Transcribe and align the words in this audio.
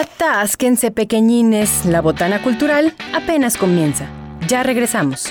Atásquense 0.00 0.90
pequeñines, 0.90 1.84
la 1.84 2.00
botana 2.00 2.40
cultural 2.40 2.94
apenas 3.12 3.58
comienza. 3.58 4.06
Ya 4.48 4.62
regresamos. 4.62 5.30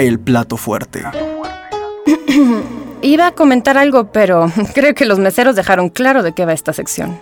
El 0.00 0.18
plato 0.18 0.56
fuerte. 0.56 1.02
Iba 3.02 3.26
a 3.26 3.32
comentar 3.32 3.76
algo, 3.76 4.12
pero 4.12 4.50
creo 4.74 4.94
que 4.94 5.04
los 5.04 5.18
meseros 5.18 5.56
dejaron 5.56 5.88
claro 5.88 6.22
de 6.22 6.32
qué 6.32 6.46
va 6.46 6.52
esta 6.52 6.72
sección. 6.72 7.18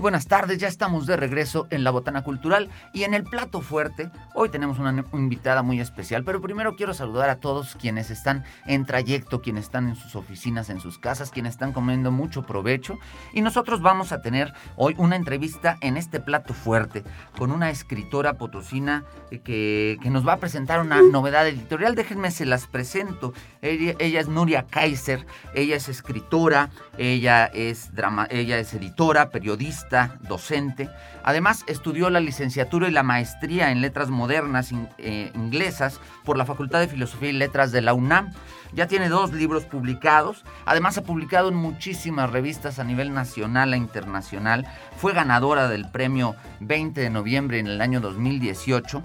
Buenas 0.00 0.26
tardes, 0.26 0.58
ya 0.58 0.68
estamos 0.68 1.06
de 1.06 1.16
regreso 1.16 1.66
en 1.70 1.82
la 1.82 1.90
Botana 1.90 2.22
Cultural 2.22 2.68
y 2.92 3.02
en 3.02 3.14
el 3.14 3.24
plato 3.24 3.60
fuerte. 3.60 4.10
Hoy 4.34 4.48
tenemos 4.48 4.78
una 4.78 5.04
invitada 5.12 5.62
muy 5.62 5.80
especial, 5.80 6.24
pero 6.24 6.40
primero 6.40 6.76
quiero 6.76 6.94
saludar 6.94 7.30
a 7.30 7.36
todos 7.36 7.74
quienes 7.74 8.10
están 8.10 8.44
en 8.66 8.86
trayecto, 8.86 9.42
quienes 9.42 9.64
están 9.64 9.88
en 9.88 9.96
sus 9.96 10.14
oficinas, 10.14 10.70
en 10.70 10.80
sus 10.80 10.98
casas, 10.98 11.30
quienes 11.30 11.54
están 11.54 11.72
comiendo 11.72 12.12
mucho 12.12 12.46
provecho. 12.46 12.98
Y 13.32 13.40
nosotros 13.40 13.80
vamos 13.82 14.12
a 14.12 14.22
tener 14.22 14.52
hoy 14.76 14.94
una 14.98 15.16
entrevista 15.16 15.78
en 15.80 15.96
este 15.96 16.20
plato 16.20 16.54
fuerte 16.54 17.02
con 17.36 17.50
una 17.50 17.70
escritora 17.70 18.34
potosina 18.34 19.04
eh, 19.30 19.40
que, 19.40 19.98
que 20.02 20.10
nos 20.10 20.26
va 20.26 20.34
a 20.34 20.38
presentar 20.38 20.80
una 20.80 21.02
novedad 21.02 21.48
editorial. 21.48 21.94
Déjenme 21.94 22.30
se 22.30 22.46
las 22.46 22.66
presento. 22.66 23.32
Ella, 23.62 23.94
ella 23.98 24.20
es 24.20 24.28
Nuria 24.28 24.66
Kaiser, 24.68 25.26
ella 25.54 25.76
es 25.76 25.88
escritora, 25.88 26.70
ella 26.96 27.46
es, 27.46 27.94
drama, 27.94 28.28
ella 28.30 28.58
es 28.58 28.72
editora, 28.74 29.30
periodista 29.30 29.87
docente. 30.20 30.88
Además, 31.24 31.64
estudió 31.66 32.10
la 32.10 32.20
licenciatura 32.20 32.88
y 32.88 32.92
la 32.92 33.02
maestría 33.02 33.70
en 33.70 33.80
letras 33.80 34.08
modernas 34.08 34.70
eh, 34.98 35.30
inglesas 35.34 36.00
por 36.24 36.38
la 36.38 36.44
Facultad 36.44 36.80
de 36.80 36.88
Filosofía 36.88 37.30
y 37.30 37.32
Letras 37.32 37.72
de 37.72 37.82
la 37.82 37.94
UNAM. 37.94 38.32
Ya 38.72 38.86
tiene 38.86 39.08
dos 39.08 39.32
libros 39.32 39.64
publicados. 39.64 40.44
Además, 40.66 40.98
ha 40.98 41.02
publicado 41.02 41.48
en 41.48 41.54
muchísimas 41.54 42.30
revistas 42.30 42.78
a 42.78 42.84
nivel 42.84 43.14
nacional 43.14 43.72
e 43.72 43.78
internacional. 43.78 44.66
Fue 44.96 45.12
ganadora 45.12 45.68
del 45.68 45.90
premio 45.90 46.36
20 46.60 47.00
de 47.00 47.10
noviembre 47.10 47.58
en 47.58 47.66
el 47.66 47.80
año 47.80 48.00
2018 48.00 49.02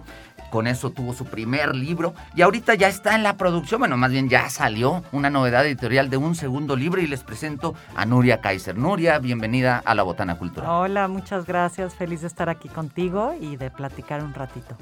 con 0.53 0.68
eso 0.68 0.91
tuvo 0.91 1.16
su 1.16 1.25
primer 1.25 1.75
libro 1.75 2.14
y 2.36 2.44
ahorita 2.44 2.75
ya 2.75 2.88
está 2.88 3.16
en 3.16 3.24
la 3.24 3.38
producción, 3.38 3.80
bueno, 3.80 3.97
más 3.97 4.12
bien 4.12 4.30
ya 4.30 4.52
salió 4.52 5.03
una 5.12 5.31
novedad 5.31 5.66
editorial 5.66 6.12
de 6.12 6.18
un 6.18 6.36
segundo 6.36 6.75
libro 6.75 7.02
y 7.02 7.08
les 7.08 7.24
presento 7.24 7.74
a 7.96 8.06
Nuria 8.06 8.40
Kaiser. 8.40 8.78
Nuria, 8.78 9.18
bienvenida 9.18 9.81
a 9.83 9.95
la 9.95 10.04
Botana 10.04 10.38
Cultural. 10.38 10.69
Hola, 10.69 11.07
muchas 11.07 11.48
gracias, 11.48 11.95
feliz 11.95 12.22
de 12.22 12.28
estar 12.28 12.50
aquí 12.50 12.69
contigo 12.69 13.33
y 13.42 13.56
de 13.56 13.72
platicar 13.72 14.24
un 14.24 14.36
ratito. 14.36 14.78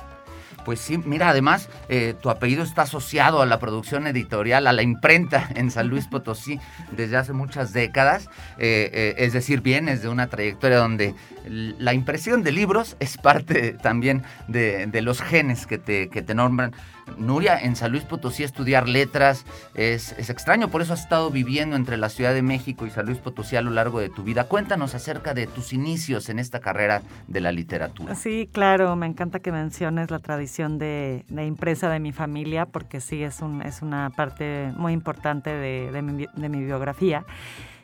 Pues 0.65 0.79
sí, 0.79 0.97
mira, 0.97 1.29
además 1.29 1.69
eh, 1.89 2.15
tu 2.21 2.29
apellido 2.29 2.63
está 2.63 2.83
asociado 2.83 3.41
a 3.41 3.45
la 3.45 3.59
producción 3.59 4.07
editorial, 4.07 4.67
a 4.67 4.73
la 4.73 4.81
imprenta 4.81 5.49
en 5.55 5.71
San 5.71 5.87
Luis 5.87 6.07
Potosí 6.11 6.59
desde 6.91 7.17
hace 7.17 7.33
muchas 7.33 7.73
décadas. 7.73 8.27
Eh, 8.57 8.89
eh, 8.93 9.15
es 9.17 9.33
decir, 9.33 9.61
vienes 9.61 10.01
de 10.01 10.09
una 10.09 10.27
trayectoria 10.27 10.77
donde 10.77 11.15
la 11.47 11.93
impresión 11.93 12.43
de 12.43 12.51
libros 12.51 12.95
es 12.99 13.17
parte 13.17 13.73
también 13.73 14.23
de, 14.47 15.01
los 15.01 15.21
genes 15.21 15.65
que 15.65 15.77
te, 15.77 16.35
nombran. 16.35 16.73
Nuria, 17.17 17.59
en 17.59 17.75
San 17.75 17.91
Luis 17.91 18.03
Potosí 18.03 18.43
estudiar 18.43 18.87
letras 18.87 19.45
es, 19.73 20.13
extraño, 20.29 20.69
por 20.69 20.81
eso 20.81 20.93
has 20.93 21.01
estado 21.01 21.29
viviendo 21.29 21.75
entre 21.75 21.97
la 21.97 22.09
Ciudad 22.09 22.33
de 22.33 22.41
México 22.41 22.85
y 22.85 22.89
San 22.89 23.05
Luis 23.05 23.17
Potosí 23.17 23.55
a 23.55 23.61
lo 23.61 23.71
largo 23.71 23.99
de 23.99 24.09
tu 24.09 24.23
vida. 24.23 24.45
Cuéntanos 24.45 24.95
acerca 24.95 25.33
de 25.33 25.47
tus 25.47 25.73
inicios 25.73 26.29
en 26.29 26.39
esta 26.39 26.59
carrera 26.59 27.01
de 27.27 27.41
la 27.41 27.51
literatura. 27.51 28.15
Sí, 28.15 28.49
claro, 28.51 28.95
me 28.95 29.07
encanta 29.07 29.39
que 29.39 29.51
menciones 29.51 30.09
la 30.09 30.19
tradición 30.19 30.77
de, 30.77 31.25
impresa 31.29 31.89
de 31.89 31.99
mi 31.99 32.11
familia, 32.13 32.65
porque 32.65 33.01
sí, 33.01 33.23
es, 33.23 33.41
un, 33.41 33.61
es 33.61 33.81
una 33.81 34.09
parte 34.11 34.71
muy 34.77 34.93
importante 34.93 35.49
de 35.49 36.01
mi 36.49 36.63
biografía. 36.63 37.25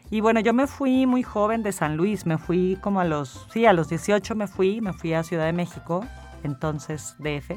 Y 0.10 0.22
bueno, 0.22 0.40
yo 0.40 0.54
me 0.54 0.68
fui 0.68 1.06
muy 1.06 1.22
joven 1.22 1.64
de 1.64 1.74
San 1.74 1.98
Luis, 1.98 2.26
me 2.26 2.38
fui 2.38 2.78
como 2.82 3.02
a 3.02 3.06
los, 3.06 3.46
sí, 3.52 3.66
a 3.66 3.74
los 3.74 3.90
18 3.90 4.36
me 4.36 4.48
fui, 4.48 4.80
me 4.80 4.94
fui 4.94 5.14
a 5.14 5.24
Ciudad 5.24 5.46
de 5.46 5.54
México, 5.54 6.06
entonces 6.44 7.16
DF. 7.20 7.52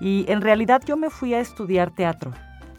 Y 0.00 0.26
en 0.28 0.42
realidad 0.42 0.82
yo 0.84 0.98
me 0.98 1.08
fui 1.08 1.32
a 1.32 1.40
estudiar 1.40 1.90
teatro. 1.90 2.32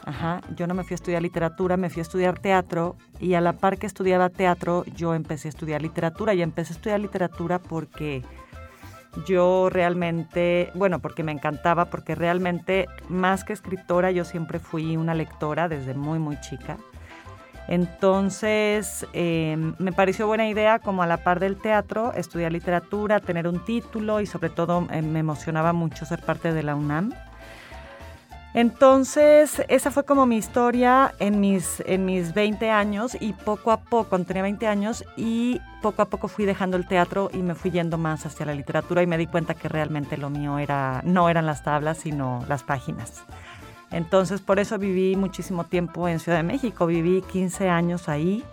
Ajá, 0.06 0.42
yo 0.56 0.68
no 0.68 0.74
me 0.74 0.84
fui 0.84 0.94
a 0.94 0.96
estudiar 0.96 1.22
literatura, 1.22 1.76
me 1.76 1.90
fui 1.90 2.00
a 2.00 2.04
estudiar 2.04 2.40
teatro 2.40 2.96
y 3.20 3.34
a 3.34 3.42
la 3.42 3.54
par 3.54 3.78
que 3.78 3.88
estudiaba 3.88 4.30
teatro 4.30 4.86
yo 4.96 5.14
empecé 5.14 5.48
a 5.48 5.50
estudiar 5.50 5.82
literatura 5.82 6.34
y 6.34 6.42
empecé 6.42 6.72
a 6.72 6.76
estudiar 6.78 7.00
literatura 7.02 7.60
porque 7.60 8.24
yo 9.26 9.70
realmente, 9.70 10.72
bueno, 10.76 11.00
porque 11.00 11.24
me 11.24 11.32
encantaba, 11.32 11.86
porque 11.86 12.16
realmente 12.16 12.88
más 13.10 13.44
que 13.44 13.52
escritora 13.52 14.12
yo 14.12 14.24
siempre 14.24 14.60
fui 14.60 14.96
una 14.96 15.14
lectora 15.14 15.68
desde 15.68 15.94
muy, 15.94 16.20
muy 16.20 16.40
chica. 16.40 16.78
Entonces, 17.68 19.06
em, 19.14 19.76
me 19.78 19.92
pareció 19.92 20.26
buena 20.28 20.48
idea, 20.48 20.80
como 20.80 21.04
a 21.04 21.08
la 21.08 21.18
par 21.18 21.40
del 21.40 21.58
teatro, 21.58 22.14
estudiar 22.14 22.52
literatura, 22.52 23.20
tener 23.20 23.48
un 23.48 23.64
título 23.66 24.22
y 24.22 24.26
sobre 24.26 24.50
todo 24.50 24.88
eh, 24.92 25.02
me 25.02 25.20
emocionaba 25.20 25.74
mucho 25.74 26.06
ser 26.06 26.22
parte 26.22 26.54
de 26.54 26.64
la 26.64 26.76
UNAM. 26.76 27.14
Entonces, 28.54 29.62
esa 29.68 29.92
fue 29.92 30.04
como 30.04 30.26
mi 30.26 30.38
historia 30.38 31.14
en 31.20 31.40
mis, 31.40 31.84
en 31.86 32.06
mis 32.06 32.34
20 32.34 32.72
años 32.72 33.16
y 33.20 33.34
poco 33.34 33.72
a 33.72 33.82
poco, 33.82 34.10
cuando 34.10 34.28
tenía 34.28 34.42
20 34.42 34.66
años, 34.66 35.04
y 35.16 35.62
poco 35.82 36.02
a 36.02 36.06
poco 36.06 36.28
fui 36.28 36.46
dejando 36.46 36.76
el 36.76 36.88
teatro 36.88 37.30
y 37.32 37.38
me 37.38 37.54
fui 37.54 37.70
yendo 37.70 38.00
más 38.00 38.26
hacia 38.26 38.48
la 38.48 38.56
literatura 38.56 39.04
y 39.04 39.08
me 39.08 39.18
di 39.18 39.28
cuenta 39.28 39.54
que 39.54 39.70
realmente 39.70 40.18
lo 40.18 40.32
mío 40.32 40.58
era, 40.58 41.02
no 41.04 41.30
eran 41.30 41.46
las 41.46 41.64
tablas, 41.64 42.00
sino 42.00 42.44
las 42.48 42.64
páginas. 42.64 43.24
Entonces, 43.92 44.42
por 44.42 44.60
eso 44.60 44.78
viví 44.78 45.16
muchísimo 45.16 45.64
tiempo 45.64 46.08
en 46.08 46.20
Ciudad 46.20 46.40
de 46.40 46.44
México, 46.44 46.86
viví 46.86 47.22
15 47.22 47.70
años 47.70 48.10
ahí 48.10 48.44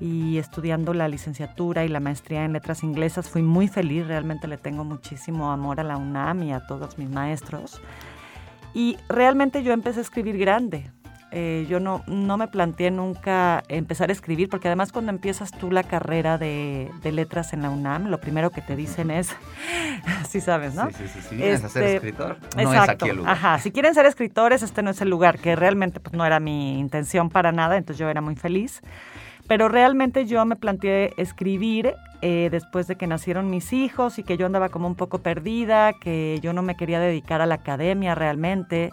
y 0.00 0.38
estudiando 0.38 0.94
la 0.94 1.08
licenciatura 1.08 1.84
y 1.84 1.88
la 1.88 2.00
maestría 2.00 2.44
en 2.44 2.52
letras 2.52 2.82
inglesas. 2.82 3.28
Fui 3.28 3.42
muy 3.42 3.68
feliz, 3.68 4.06
realmente 4.06 4.48
le 4.48 4.56
tengo 4.56 4.84
muchísimo 4.84 5.50
amor 5.50 5.80
a 5.80 5.84
la 5.84 5.96
UNAM 5.96 6.44
y 6.44 6.52
a 6.52 6.66
todos 6.66 6.98
mis 6.98 7.10
maestros. 7.10 7.80
Y 8.74 8.96
realmente 9.08 9.62
yo 9.62 9.72
empecé 9.72 9.98
a 9.98 10.02
escribir 10.02 10.38
grande. 10.38 10.90
Eh, 11.30 11.66
yo 11.68 11.78
no, 11.78 12.02
no 12.06 12.38
me 12.38 12.48
planteé 12.48 12.90
nunca 12.90 13.62
empezar 13.68 14.08
a 14.08 14.12
escribir, 14.12 14.48
porque 14.48 14.68
además 14.68 14.92
cuando 14.92 15.10
empiezas 15.10 15.50
tú 15.50 15.70
la 15.70 15.82
carrera 15.82 16.38
de, 16.38 16.90
letras 17.04 17.52
en 17.52 17.62
la 17.62 17.70
UNAM, 17.70 18.06
lo 18.06 18.18
primero 18.18 18.50
que 18.50 18.62
te 18.62 18.76
dicen 18.76 19.10
es, 19.10 19.36
sí 20.28 20.40
sabes, 20.40 20.74
¿no? 20.74 20.88
Sí, 20.88 20.94
sí, 20.96 21.08
sí, 21.08 21.20
si 21.28 21.36
vienes 21.36 21.64
a 21.64 21.68
ser 21.68 21.82
este, 21.82 21.96
escritor, 21.96 22.38
no 22.56 22.62
exacto, 22.62 22.82
es 22.82 22.88
aquí 22.88 23.08
el 23.10 23.16
lugar. 23.16 23.32
Ajá, 23.32 23.58
si 23.58 23.70
quieren 23.72 23.94
ser 23.94 24.06
escritores, 24.06 24.62
este 24.62 24.82
no 24.82 24.90
es 24.90 25.00
el 25.02 25.10
lugar, 25.10 25.38
que 25.38 25.54
realmente 25.54 26.00
pues, 26.00 26.14
no 26.14 26.24
era 26.24 26.40
mi 26.40 26.78
intención 26.78 27.28
para 27.28 27.52
nada, 27.52 27.76
entonces 27.76 27.98
yo 27.98 28.08
era 28.08 28.22
muy 28.22 28.36
feliz. 28.36 28.80
Pero 29.46 29.68
realmente 29.68 30.26
yo 30.26 30.44
me 30.44 30.56
planteé 30.56 31.14
escribir 31.16 31.94
eh, 32.20 32.48
después 32.50 32.86
de 32.86 32.96
que 32.96 33.06
nacieron 33.06 33.48
mis 33.48 33.72
hijos 33.72 34.18
y 34.18 34.22
que 34.22 34.36
yo 34.36 34.44
andaba 34.44 34.68
como 34.68 34.86
un 34.86 34.94
poco 34.94 35.20
perdida, 35.20 35.94
que 35.94 36.38
yo 36.42 36.52
no 36.52 36.62
me 36.62 36.76
quería 36.76 37.00
dedicar 37.00 37.40
a 37.40 37.46
la 37.46 37.56
academia 37.56 38.14
realmente. 38.14 38.92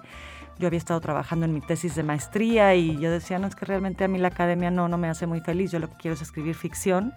Yo 0.58 0.68
había 0.68 0.78
estado 0.78 1.02
trabajando 1.02 1.46
en 1.46 1.54
mi 1.54 1.62
tesis 1.62 1.96
de 1.96 2.04
maestría 2.04 2.76
y 2.76 2.98
yo 2.98 3.12
decía, 3.12 3.40
no, 3.40 3.48
es 3.48 3.56
que 3.56 3.66
realmente 3.66 4.04
a 4.04 4.08
mí 4.08 4.18
la 4.18 4.30
academia 4.30 4.72
no, 4.72 4.88
no 4.88 4.98
me 4.98 5.10
hace 5.10 5.28
muy 5.28 5.42
feliz, 5.42 5.72
yo 5.72 5.80
lo 5.80 5.90
que 5.90 5.96
quiero 5.98 6.16
es 6.16 6.22
escribir 6.22 6.56
ficción. 6.56 7.14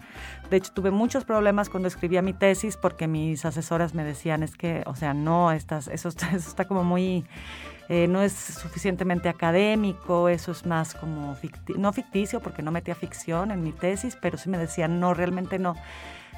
De 0.49 0.57
hecho, 0.57 0.71
tuve 0.73 0.91
muchos 0.91 1.23
problemas 1.23 1.69
cuando 1.69 1.87
escribía 1.87 2.21
mi 2.21 2.33
tesis 2.33 2.75
porque 2.75 3.07
mis 3.07 3.45
asesoras 3.45 3.93
me 3.93 4.03
decían, 4.03 4.43
es 4.43 4.55
que, 4.55 4.83
o 4.85 4.95
sea, 4.95 5.13
no, 5.13 5.51
estás, 5.51 5.87
eso, 5.87 6.09
eso 6.09 6.35
está 6.35 6.65
como 6.65 6.83
muy 6.83 7.25
eh, 7.89 8.07
no 8.07 8.21
es 8.21 8.33
suficientemente 8.33 9.29
académico, 9.29 10.29
eso 10.29 10.51
es 10.51 10.63
más 10.63 10.93
como, 10.93 11.35
no 11.75 11.91
ficticio, 11.91 12.39
porque 12.39 12.61
no 12.61 12.69
metía 12.69 12.93
ficción 12.93 13.49
en 13.49 13.63
mi 13.63 13.71
tesis, 13.71 14.15
pero 14.15 14.37
sí 14.37 14.47
me 14.47 14.59
decían, 14.59 14.99
no, 14.99 15.15
realmente 15.15 15.57
no, 15.57 15.73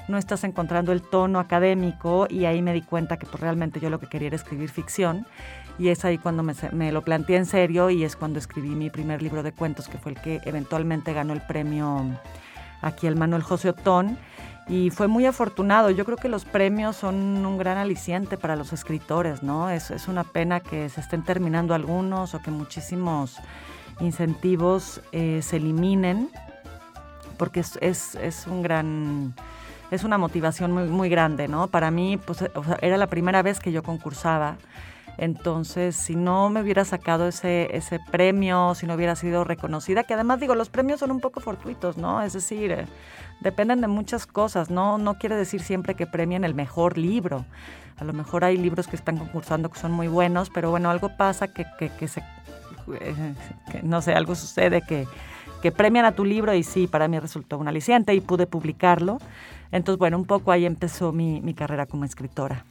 no 0.08 0.16
estás 0.16 0.44
encontrando 0.44 0.92
el 0.92 1.02
tono 1.02 1.38
académico 1.38 2.26
y 2.30 2.46
ahí 2.46 2.62
me 2.62 2.72
di 2.72 2.80
cuenta 2.80 3.18
que 3.18 3.26
pues, 3.26 3.38
realmente 3.40 3.80
yo 3.80 3.90
lo 3.90 4.00
que 4.00 4.06
quería 4.06 4.28
era 4.28 4.36
escribir 4.36 4.70
ficción 4.70 5.26
y 5.78 5.88
es 5.88 6.04
ahí 6.04 6.18
cuando 6.18 6.42
me, 6.42 6.54
me, 6.72 6.92
lo 6.92 7.02
planteé 7.02 7.36
en 7.36 7.46
serio 7.46 7.90
y 7.90 8.04
es 8.04 8.16
cuando 8.16 8.38
escribí 8.38 8.70
mi 8.70 8.90
primer 8.90 9.22
libro 9.22 9.42
de 9.42 9.52
cuentos, 9.52 9.88
que 9.88 9.98
fue 9.98 10.12
el 10.12 10.20
que 10.20 10.40
eventualmente 10.44 11.12
ganó 11.12 11.32
el 11.32 11.40
premio 11.42 12.04
aquí 12.82 13.06
el 13.06 13.16
Manuel 13.16 13.42
José 13.42 13.70
Otón 13.70 14.18
y 14.68 14.90
fue 14.90 15.08
muy 15.08 15.26
afortunado. 15.26 15.90
Yo 15.90 16.04
creo 16.04 16.16
que 16.16 16.28
los 16.28 16.44
premios 16.44 16.96
son 16.96 17.44
un 17.44 17.58
gran 17.58 17.78
aliciente 17.78 18.36
para 18.36 18.56
los 18.56 18.72
escritores, 18.72 19.42
¿no? 19.42 19.70
Es, 19.70 19.90
es 19.90 20.08
una 20.08 20.24
pena 20.24 20.60
que 20.60 20.88
se 20.88 21.00
estén 21.00 21.22
terminando 21.22 21.74
algunos 21.74 22.34
o 22.34 22.42
que 22.42 22.50
muchísimos 22.50 23.38
incentivos 24.00 25.00
eh, 25.12 25.40
se 25.42 25.56
eliminen, 25.56 26.30
porque 27.38 27.60
es, 27.60 27.78
es, 27.80 28.14
es, 28.16 28.46
un 28.46 28.62
gran... 28.62 29.34
Es 29.90 30.04
una 30.04 30.16
motivación 30.16 30.72
muy, 30.72 30.84
muy 30.84 31.10
grande, 31.10 31.48
¿no? 31.48 31.66
Para 31.66 31.90
mí, 31.90 32.16
pues, 32.16 32.42
era 32.80 32.96
la 32.96 33.08
primera 33.08 33.42
vez 33.42 33.60
que 33.60 33.72
yo 33.72 33.82
concursaba. 33.82 34.56
Entonces, 35.18 35.94
si 35.94 36.16
no 36.16 36.48
me 36.48 36.62
hubiera 36.62 36.84
sacado 36.84 37.28
ese, 37.28 37.76
ese 37.76 38.00
premio, 38.10 38.74
si 38.74 38.86
no 38.86 38.94
hubiera 38.94 39.14
sido 39.14 39.44
reconocida, 39.44 40.04
que 40.04 40.14
además 40.14 40.40
digo, 40.40 40.54
los 40.54 40.70
premios 40.70 41.00
son 41.00 41.10
un 41.10 41.20
poco 41.20 41.40
fortuitos, 41.40 41.96
¿no? 41.96 42.22
Es 42.22 42.32
decir, 42.32 42.86
dependen 43.40 43.80
de 43.80 43.88
muchas 43.88 44.26
cosas, 44.26 44.70
¿no? 44.70 44.98
No 44.98 45.18
quiere 45.18 45.36
decir 45.36 45.62
siempre 45.62 45.94
que 45.94 46.06
premien 46.06 46.44
el 46.44 46.54
mejor 46.54 46.96
libro. 46.96 47.44
A 47.98 48.04
lo 48.04 48.12
mejor 48.12 48.44
hay 48.44 48.56
libros 48.56 48.88
que 48.88 48.96
están 48.96 49.18
concursando 49.18 49.70
que 49.70 49.78
son 49.78 49.92
muy 49.92 50.08
buenos, 50.08 50.50
pero 50.50 50.70
bueno, 50.70 50.90
algo 50.90 51.16
pasa 51.16 51.48
que, 51.48 51.66
que, 51.78 52.08
se, 52.08 52.20
eh, 53.00 53.34
no 53.82 54.00
sé, 54.00 54.14
algo 54.14 54.34
sucede 54.34 54.82
que, 54.82 55.06
que 55.62 55.72
premian 55.72 56.04
a 56.04 56.12
tu 56.12 56.24
libro 56.24 56.54
y 56.54 56.62
sí, 56.62 56.86
para 56.86 57.06
mí 57.06 57.18
resultó 57.18 57.58
un 57.58 57.68
aliciente 57.68 58.14
y 58.14 58.20
pude 58.20 58.46
publicarlo. 58.46 59.18
Entonces, 59.72 59.98
bueno, 59.98 60.18
un 60.18 60.26
poco 60.26 60.52
ahí 60.52 60.66
empezó 60.66 61.12
mi, 61.12 61.40
mi 61.40 61.54
carrera 61.54 61.86
como 61.86 62.04
escritora. 62.04 62.66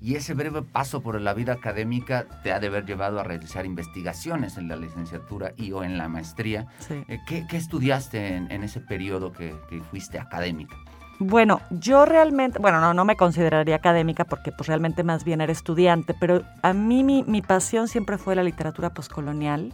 Y 0.00 0.14
ese 0.14 0.34
breve 0.34 0.62
paso 0.62 1.02
por 1.02 1.20
la 1.20 1.34
vida 1.34 1.52
académica 1.52 2.26
te 2.42 2.52
ha 2.52 2.60
de 2.60 2.68
haber 2.68 2.86
llevado 2.86 3.18
a 3.18 3.24
realizar 3.24 3.66
investigaciones 3.66 4.56
en 4.56 4.68
la 4.68 4.76
licenciatura 4.76 5.52
y 5.56 5.72
o 5.72 5.82
en 5.82 5.98
la 5.98 6.08
maestría. 6.08 6.68
Eh, 6.88 7.18
¿qué, 7.26 7.44
¿qué, 7.48 7.56
estudiaste 7.56 8.36
en, 8.36 8.50
en 8.52 8.62
ese 8.62 8.80
periodo 8.80 9.32
que, 9.32 9.54
que, 9.68 9.80
fuiste 9.80 10.18
académica? 10.18 10.76
Bueno, 11.18 11.60
yo 11.70 12.06
realmente, 12.06 12.58
bueno, 12.60 12.80
no, 12.80 12.94
no 12.94 13.04
me 13.04 13.16
consideraría 13.16 13.76
académica 13.76 14.24
porque 14.24 14.52
pues 14.52 14.68
realmente 14.68 15.02
más 15.02 15.24
bien 15.24 15.40
era 15.40 15.52
estudiante, 15.52 16.14
pero 16.18 16.42
a 16.62 16.72
mí 16.72 17.02
mi, 17.02 17.24
mi 17.24 17.42
pasión 17.42 17.88
siempre 17.88 18.16
fue 18.16 18.36
la 18.36 18.44
literatura 18.44 18.90
poscolonial 18.94 19.72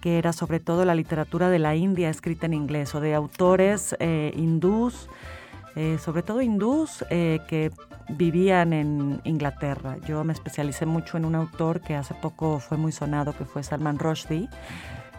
que 0.00 0.18
era 0.18 0.32
sobre 0.32 0.60
todo 0.60 0.84
la 0.84 0.94
literatura 0.94 1.50
de 1.50 1.58
la 1.58 1.74
India 1.74 2.08
escrita 2.08 2.46
en 2.46 2.54
inglés 2.54 2.94
o 2.94 3.00
de 3.00 3.14
autores 3.14 3.96
eh, 3.98 4.32
hindús 4.36 5.08
eh, 5.80 5.96
sobre 5.96 6.24
todo 6.24 6.42
hindús 6.42 7.04
eh, 7.08 7.38
que 7.46 7.70
vivían 8.08 8.72
en 8.72 9.20
Inglaterra. 9.22 9.96
Yo 10.08 10.24
me 10.24 10.32
especialicé 10.32 10.86
mucho 10.86 11.16
en 11.16 11.24
un 11.24 11.36
autor 11.36 11.80
que 11.80 11.94
hace 11.94 12.14
poco 12.14 12.58
fue 12.58 12.76
muy 12.76 12.90
sonado, 12.90 13.32
que 13.32 13.44
fue 13.44 13.62
Salman 13.62 13.96
Rushdie, 13.96 14.48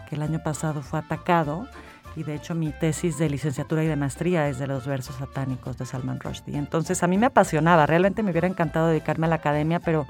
que 0.06 0.16
el 0.16 0.22
año 0.22 0.42
pasado 0.42 0.82
fue 0.82 0.98
atacado. 0.98 1.66
Y 2.14 2.24
de 2.24 2.34
hecho 2.34 2.54
mi 2.54 2.72
tesis 2.72 3.16
de 3.16 3.30
licenciatura 3.30 3.82
y 3.84 3.86
de 3.86 3.96
maestría 3.96 4.48
es 4.50 4.58
de 4.58 4.66
los 4.66 4.86
versos 4.86 5.16
satánicos 5.16 5.78
de 5.78 5.86
Salman 5.86 6.20
Rushdie. 6.20 6.58
Entonces 6.58 7.02
a 7.02 7.06
mí 7.06 7.16
me 7.16 7.24
apasionaba, 7.24 7.86
realmente 7.86 8.22
me 8.22 8.30
hubiera 8.30 8.46
encantado 8.46 8.88
dedicarme 8.88 9.28
a 9.28 9.30
la 9.30 9.36
academia, 9.36 9.80
pero 9.80 10.06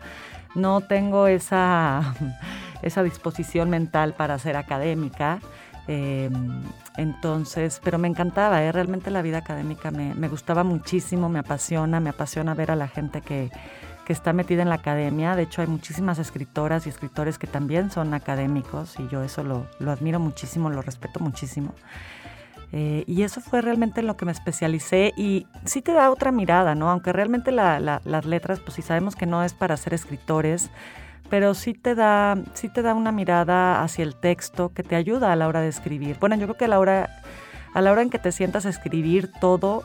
no 0.56 0.80
tengo 0.80 1.28
esa, 1.28 2.12
esa 2.82 3.04
disposición 3.04 3.70
mental 3.70 4.14
para 4.14 4.36
ser 4.40 4.56
académica. 4.56 5.38
Em, 5.88 6.62
entonces, 6.96 7.80
pero 7.82 7.98
me 7.98 8.08
encantaba, 8.08 8.62
¿eh? 8.62 8.72
realmente 8.72 9.10
la 9.10 9.22
vida 9.22 9.38
académica 9.38 9.90
me, 9.90 10.28
gustaba 10.28 10.64
muchísimo, 10.64 11.28
me 11.28 11.38
apasiona, 11.38 12.00
me 12.00 12.10
apasiona 12.10 12.54
ver 12.54 12.70
a 12.70 12.76
la 12.76 12.88
gente 12.88 13.22
que, 13.22 13.50
que, 14.04 14.12
está 14.12 14.32
metida 14.32 14.62
en 14.62 14.68
la 14.68 14.76
academia. 14.76 15.34
De 15.34 15.42
hecho, 15.42 15.62
hay 15.62 15.68
muchísimas 15.68 16.18
escritoras 16.18 16.86
y 16.86 16.90
escritores 16.90 17.38
que 17.38 17.46
también 17.46 17.90
son 17.90 18.14
académicos 18.14 18.98
y 18.98 19.08
yo 19.08 19.22
eso 19.22 19.42
lo, 19.42 19.66
lo 19.78 19.90
admiro 19.90 20.20
muchísimo, 20.20 20.70
lo 20.70 20.82
respeto 20.82 21.20
muchísimo. 21.20 21.74
Eh, 22.72 23.02
y 23.06 23.22
eso 23.22 23.40
fue 23.40 23.62
realmente 23.62 24.00
en 24.00 24.06
lo 24.06 24.16
que 24.16 24.24
me 24.24 24.32
especialicé 24.32 25.12
y 25.16 25.46
sí 25.64 25.82
te 25.82 25.92
da 25.92 26.10
otra 26.10 26.30
mirada, 26.30 26.76
¿no? 26.76 26.88
Aunque 26.88 27.12
realmente 27.12 27.50
la, 27.50 27.80
la, 27.80 28.00
las 28.04 28.26
letras, 28.26 28.60
pues 28.60 28.74
sí 28.74 28.82
sabemos 28.82 29.16
que 29.16 29.26
no 29.26 29.42
es 29.42 29.54
para 29.54 29.76
ser 29.76 29.94
escritores, 29.94 30.70
pero 31.30 31.54
sí 31.54 31.72
te 31.74 31.94
da, 31.94 32.36
sí 32.54 32.68
te 32.68 32.82
da 32.82 32.92
una 32.92 33.12
mirada 33.12 33.82
hacia 33.82 34.02
el 34.02 34.16
texto 34.16 34.72
que 34.74 34.82
te 34.82 34.96
ayuda 34.96 35.32
a 35.32 35.36
la 35.36 35.46
hora 35.46 35.60
de 35.60 35.68
escribir. 35.68 36.16
Bueno, 36.18 36.34
yo 36.36 36.46
creo 36.46 36.56
que 36.56 36.64
a 36.64 36.68
la 36.68 36.80
hora, 36.80 37.08
a 37.72 37.80
la 37.80 37.92
hora 37.92 38.02
en 38.02 38.10
que 38.10 38.18
te 38.18 38.32
sientas 38.32 38.66
a 38.66 38.68
escribir 38.68 39.30
todo, 39.40 39.84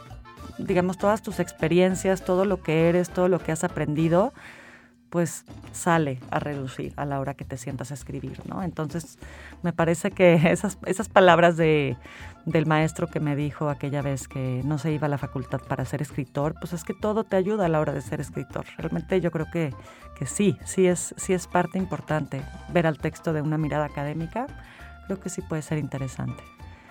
digamos, 0.58 0.98
todas 0.98 1.22
tus 1.22 1.40
experiencias, 1.40 2.24
todo 2.24 2.46
lo 2.46 2.64
que 2.64 2.90
eres, 2.90 3.12
todo 3.12 3.30
lo 3.30 3.40
que 3.40 3.52
has 3.52 3.64
aprendido, 3.64 4.34
pues 5.10 5.46
sale 5.72 6.20
a 6.32 6.40
reducir 6.40 6.94
a 6.98 7.06
la 7.06 7.20
hora 7.20 7.34
que 7.36 7.46
te 7.46 7.58
sientas 7.58 7.92
a 7.92 7.94
escribir, 7.94 8.42
¿no? 8.48 8.64
Entonces, 8.64 9.18
me 9.64 9.74
parece 9.74 10.12
que 10.12 10.34
esas, 10.52 10.78
esas 10.86 11.10
palabras 11.10 11.58
de, 11.58 11.98
del 12.46 12.66
maestro 12.66 13.08
que 13.08 13.20
me 13.20 13.36
dijo 13.36 13.70
aquella 13.70 14.02
vez 14.02 14.28
que 14.28 14.62
no 14.64 14.78
se 14.78 14.92
iba 14.92 15.08
a 15.08 15.10
la 15.10 15.18
facultad 15.18 15.60
para 15.62 15.86
ser 15.86 16.02
escritor, 16.02 16.56
pues 16.60 16.74
es 16.74 16.84
que 16.84 16.94
todo 16.94 17.24
te 17.24 17.36
ayuda 17.36 17.66
a 17.66 17.70
la 17.70 17.80
hora 17.80 17.94
de 17.94 18.02
ser 18.02 18.22
escritor. 18.22 18.66
Realmente 18.78 19.20
yo 19.22 19.32
creo 19.32 19.48
que, 19.52 19.74
que 20.18 20.26
sí, 20.26 20.58
sí 20.66 20.88
es, 20.88 21.14
sí 21.18 21.34
es 21.34 21.48
parte 21.48 21.78
importante 21.78 22.42
ver 22.72 22.88
al 22.88 22.98
texto 23.00 23.34
de 23.34 23.42
una 23.42 23.58
mirada 23.58 23.86
académica, 23.86 24.48
creo 25.08 25.20
que 25.20 25.30
sí 25.30 25.42
puede 25.42 25.62
ser 25.62 25.78
interesante. 25.78 26.44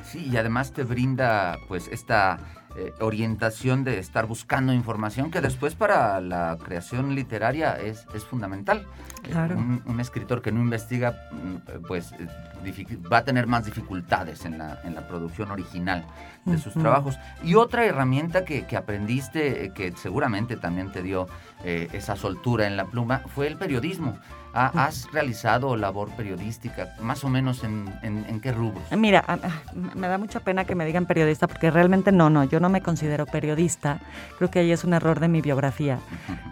Sí, 0.02 0.28
y 0.30 0.37
además 0.37 0.73
te 0.73 0.83
brinda 0.83 1.59
pues 1.66 1.88
esta 1.88 2.38
eh, 2.76 2.92
orientación 3.00 3.84
de 3.84 3.98
estar 3.98 4.26
buscando 4.26 4.72
información 4.72 5.30
que 5.30 5.40
después 5.40 5.74
para 5.74 6.20
la 6.20 6.58
creación 6.62 7.14
literaria 7.14 7.78
es, 7.80 8.06
es 8.14 8.24
fundamental. 8.24 8.86
Claro. 9.22 9.56
Un, 9.56 9.82
un 9.86 10.00
escritor 10.00 10.42
que 10.42 10.52
no 10.52 10.60
investiga 10.60 11.28
mm, 11.32 11.82
pues 11.86 12.12
eh, 12.12 12.26
dific- 12.64 13.10
va 13.10 13.18
a 13.18 13.24
tener 13.24 13.46
más 13.46 13.64
dificultades 13.64 14.44
en 14.44 14.58
la, 14.58 14.80
en 14.84 14.94
la 14.94 15.08
producción 15.08 15.50
original 15.50 16.04
de 16.44 16.58
sus 16.58 16.74
trabajos. 16.74 17.18
Y 17.42 17.54
otra 17.54 17.84
herramienta 17.86 18.44
que, 18.44 18.66
que 18.66 18.76
aprendiste, 18.76 19.64
eh, 19.64 19.72
que 19.72 19.92
seguramente 19.96 20.56
también 20.56 20.92
te 20.92 21.02
dio 21.02 21.26
eh, 21.64 21.88
esa 21.92 22.16
soltura 22.16 22.66
en 22.66 22.76
la 22.76 22.84
pluma, 22.86 23.20
fue 23.34 23.46
el 23.46 23.56
periodismo. 23.56 24.18
Ha- 24.54 24.70
¿Has 24.84 25.11
realizado 25.12 25.76
labor 25.76 26.11
periodística? 26.11 26.94
Más 27.00 27.25
o 27.25 27.28
menos 27.28 27.64
en, 27.64 27.92
en- 28.02 28.25
en 28.28 28.40
qué 28.40 28.52
rubros? 28.52 28.82
Mira, 28.96 29.25
a- 29.26 29.32
a- 29.34 29.62
me 29.96 30.06
da 30.06 30.16
mucha 30.16 30.40
pena 30.40 30.64
que 30.64 30.75
me 30.76 30.84
digan 30.87 31.06
periodista 31.06 31.49
porque 31.49 31.70
realmente 31.70 32.12
no, 32.12 32.30
no, 32.30 32.44
yo 32.44 32.61
no 32.61 32.68
me 32.68 32.80
considero 32.80 33.26
periodista. 33.26 33.99
Creo 34.38 34.50
que 34.50 34.61
ahí 34.61 34.70
es 34.70 34.84
un 34.84 34.94
error 34.94 35.18
de 35.18 35.26
mi 35.28 35.40
biografía, 35.40 35.99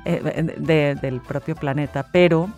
eh, 0.04 0.54
de- 0.58 0.96
del 1.00 1.20
propio 1.20 1.54
planeta. 1.54 2.04
Pero 2.10 2.48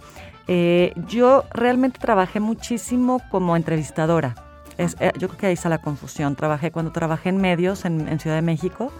eh, 0.48 0.92
yo 1.08 1.44
realmente 1.52 1.98
trabajé 1.98 2.40
muchísimo 2.40 3.20
como 3.30 3.54
entrevistadora. 3.56 4.34
Es, 4.76 4.96
eh, 4.98 5.12
yo 5.18 5.28
creo 5.28 5.38
que 5.38 5.46
ahí 5.48 5.52
está 5.52 5.68
la 5.68 5.78
confusión. 5.78 6.34
Trabajé 6.36 6.70
cuando 6.72 6.90
trabajé 6.90 7.28
en 7.28 7.36
medios 7.36 7.84
en, 7.84 8.08
en 8.08 8.18
Ciudad 8.18 8.36
de 8.36 8.42
México. 8.42 8.92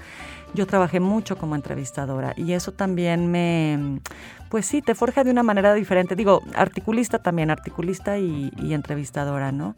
Yo 0.54 0.66
trabajé 0.66 1.00
mucho 1.00 1.36
como 1.36 1.56
entrevistadora 1.56 2.32
y 2.36 2.52
eso 2.52 2.72
también 2.72 3.30
me, 3.30 4.00
pues 4.48 4.66
sí, 4.66 4.82
te 4.82 4.94
forja 4.94 5.24
de 5.24 5.30
una 5.30 5.42
manera 5.42 5.74
diferente. 5.74 6.14
Digo, 6.14 6.42
articulista 6.54 7.18
también, 7.18 7.50
articulista 7.50 8.18
y, 8.18 8.52
y 8.56 8.72
entrevistadora, 8.72 9.50
¿no? 9.50 9.74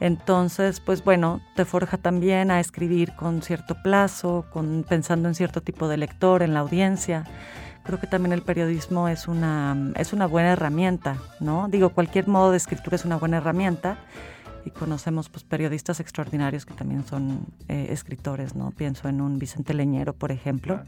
Entonces, 0.00 0.80
pues 0.80 1.04
bueno, 1.04 1.40
te 1.54 1.64
forja 1.64 1.96
también 1.96 2.50
a 2.50 2.58
escribir 2.58 3.14
con 3.14 3.42
cierto 3.42 3.76
plazo, 3.82 4.46
con, 4.52 4.84
pensando 4.88 5.28
en 5.28 5.34
cierto 5.34 5.60
tipo 5.60 5.86
de 5.86 5.96
lector, 5.96 6.42
en 6.42 6.54
la 6.54 6.60
audiencia. 6.60 7.24
Creo 7.84 8.00
que 8.00 8.06
también 8.06 8.32
el 8.32 8.42
periodismo 8.42 9.08
es 9.08 9.28
una, 9.28 9.92
es 9.96 10.12
una 10.12 10.26
buena 10.26 10.52
herramienta, 10.52 11.18
¿no? 11.40 11.68
Digo, 11.68 11.90
cualquier 11.90 12.28
modo 12.28 12.50
de 12.50 12.56
escritura 12.56 12.96
es 12.96 13.04
una 13.04 13.16
buena 13.16 13.36
herramienta 13.38 13.98
y 14.64 14.70
conocemos 14.70 15.28
pues 15.28 15.44
periodistas 15.44 16.00
extraordinarios 16.00 16.66
que 16.66 16.74
también 16.74 17.04
son 17.06 17.46
eh, 17.68 17.88
escritores, 17.90 18.54
¿no? 18.54 18.70
Pienso 18.70 19.08
en 19.08 19.20
un 19.20 19.38
Vicente 19.38 19.74
Leñero, 19.74 20.12
por 20.12 20.32
ejemplo, 20.32 20.80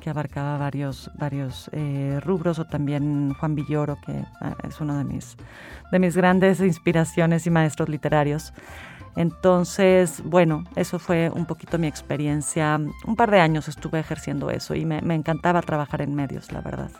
que 0.00 0.10
abarcaba 0.10 0.58
varios, 0.58 1.10
varios 1.18 1.70
eh, 1.72 2.20
rubros, 2.22 2.58
o 2.58 2.64
también 2.64 3.34
Juan 3.34 3.54
Villoro, 3.54 3.98
que 4.04 4.24
ah, 4.40 4.56
es 4.66 4.80
uno 4.80 4.98
de 4.98 5.04
mis, 5.04 5.36
de 5.92 5.98
mis 5.98 6.16
grandes 6.16 6.60
inspiraciones 6.60 7.46
y 7.46 7.50
maestros 7.50 7.88
literarios. 7.88 8.52
Entonces, 9.16 10.22
bueno, 10.24 10.64
eso 10.74 10.98
fue 10.98 11.30
un 11.30 11.46
poquito 11.46 11.78
mi 11.78 11.86
experiencia. 11.86 12.80
Un 13.06 13.16
par 13.16 13.30
de 13.30 13.40
años 13.40 13.68
estuve 13.68 14.00
ejerciendo 14.00 14.50
eso 14.50 14.74
y 14.74 14.84
me, 14.84 15.00
me 15.02 15.14
encantaba 15.14 15.62
trabajar 15.62 16.02
en 16.02 16.14
medios, 16.14 16.50
la 16.50 16.60
verdad. 16.60 16.90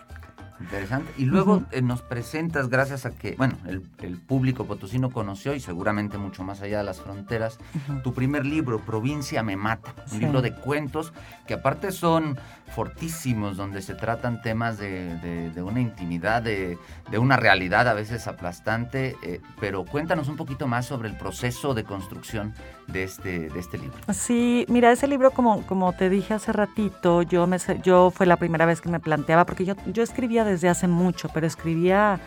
Interesante. 0.61 1.11
Y 1.18 1.25
luego 1.25 1.54
Ujú. 1.56 1.66
eh, 1.73 1.82
nos 1.82 2.02
presentas, 2.02 2.68
gracias 2.68 3.06
a 3.06 3.11
que, 3.11 3.34
bueno, 3.37 3.56
el, 3.66 3.82
el 4.02 4.16
público 4.18 4.64
potosino 4.66 5.11
conoció 5.11 5.54
y 5.54 5.61
seguramente 5.61 6.16
mucho 6.18 6.44
más 6.44 6.61
allá 6.62 6.78
de 6.78 6.84
las 6.84 7.00
fronteras, 7.00 7.58
Ujú. 7.88 8.00
tu 8.02 8.14
primer 8.14 8.46
libro, 8.46 8.78
Provincia 8.80 9.42
me 9.42 9.56
mata, 9.56 9.92
un 10.12 10.18
Sí. 10.18 10.20
libro 10.20 10.42
de 10.42 10.54
cuentos 10.54 11.12
que 11.46 11.54
aparte 11.54 11.90
son 11.92 12.38
fortísimos, 12.75 13.56
donde 13.56 13.82
se 13.82 13.94
tratan 13.94 14.42
temas 14.42 14.78
de, 14.78 15.16
de- 15.18 15.50
de 15.50 15.62
una 15.62 15.80
intimidad, 15.80 16.42
de, 16.42 16.76
de 17.11 17.18
una 17.18 17.37
realidad 17.37 17.87
a 17.88 17.94
veces 17.94 18.26
aplastante, 18.26 19.16
eh, 19.23 19.40
pero 19.61 19.84
cuéntanos 19.84 20.28
un 20.28 20.37
poquito 20.37 20.66
más 20.66 20.87
sobre 20.87 21.08
el 21.08 21.16
proceso 21.16 21.73
de 21.75 21.84
construcción 21.84 22.52
de 22.88 23.04
este, 23.04 23.49
de 23.49 23.61
este 23.61 23.78
libro. 23.78 23.96
Sí, 24.12 24.66
mira, 24.68 24.90
ese 24.92 25.06
libro, 25.06 25.30
como, 25.30 25.62
como 25.66 25.92
te 25.92 26.11
dije 26.11 26.34
hace 26.34 26.52
ratito, 26.52 27.23
yo, 27.23 27.46
me, 27.46 27.58
yo 27.82 28.11
fue 28.11 28.26
la 28.26 28.37
primera 28.37 28.66
vez 28.66 28.80
que 28.80 28.88
me 28.88 29.00
planteaba, 29.00 29.44
porque 29.46 29.64
yo, 29.64 29.75
yo 29.92 30.02
escribía 30.02 30.43
desde 30.44 30.68
hace 30.68 30.88
mucho, 30.88 31.28
pero 31.32 31.46
escribía, 31.46 32.20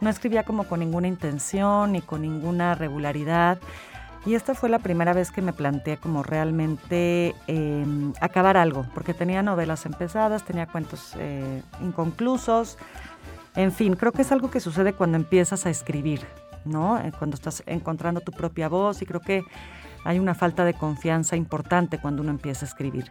no 0.00 0.10
escribía 0.10 0.44
como 0.44 0.64
con 0.64 0.80
ninguna 0.80 1.08
intención 1.08 1.92
ni 1.92 2.00
con 2.00 2.22
ninguna 2.22 2.74
regularidad. 2.74 3.58
Y 4.26 4.34
esta 4.34 4.54
fue 4.54 4.68
la 4.68 4.78
primera 4.80 5.14
vez 5.14 5.30
que 5.30 5.40
me 5.40 5.54
planteé 5.54 5.96
como 5.96 6.22
realmente 6.22 7.34
eh, 7.46 7.86
acabar 8.20 8.58
algo, 8.58 8.84
porque 8.92 9.14
tenía 9.14 9.42
novelas 9.42 9.86
empezadas, 9.86 10.44
tenía 10.44 10.66
cuentos 10.66 11.14
eh, 11.18 11.62
inconclusos, 11.80 12.76
en 13.56 13.72
fin, 13.72 13.96
creo 13.96 14.12
que 14.12 14.22
es 14.22 14.30
algo 14.30 14.50
que 14.50 14.60
sucede 14.60 14.92
cuando 14.92 15.16
empiezas 15.16 15.66
a 15.66 15.70
escribir, 15.70 16.20
¿no? 16.64 16.98
Eh, 16.98 17.12
Cuando 17.18 17.34
estás 17.34 17.62
encontrando 17.66 18.20
tu 18.20 18.32
propia 18.32 18.68
voz 18.68 19.02
y 19.02 19.06
creo 19.06 19.20
que 19.20 19.42
hay 20.04 20.18
una 20.18 20.34
falta 20.34 20.64
de 20.64 20.74
confianza 20.74 21.36
importante 21.36 21.98
cuando 21.98 22.22
uno 22.22 22.30
empieza 22.30 22.64
a 22.64 22.68
escribir. 22.68 23.10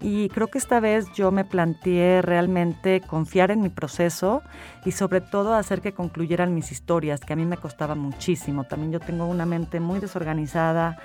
Y 0.00 0.28
creo 0.28 0.46
que 0.46 0.58
esta 0.58 0.78
vez 0.78 1.06
yo 1.12 1.32
me 1.32 1.44
planteé 1.44 2.22
realmente 2.22 3.00
confiar 3.00 3.50
en 3.50 3.60
mi 3.60 3.68
proceso 3.68 4.42
y 4.84 4.92
sobre 4.92 5.20
todo 5.20 5.54
hacer 5.54 5.80
que 5.80 5.92
concluyeran 5.92 6.54
mis 6.54 6.70
historias, 6.70 7.20
que 7.20 7.32
a 7.32 7.36
mí 7.36 7.44
me 7.44 7.56
costaba 7.56 7.96
muchísimo. 7.96 8.64
También 8.64 8.92
yo 8.92 9.00
tengo 9.00 9.26
una 9.26 9.44
mente 9.44 9.80
muy 9.80 9.98
desorganizada, 9.98 10.98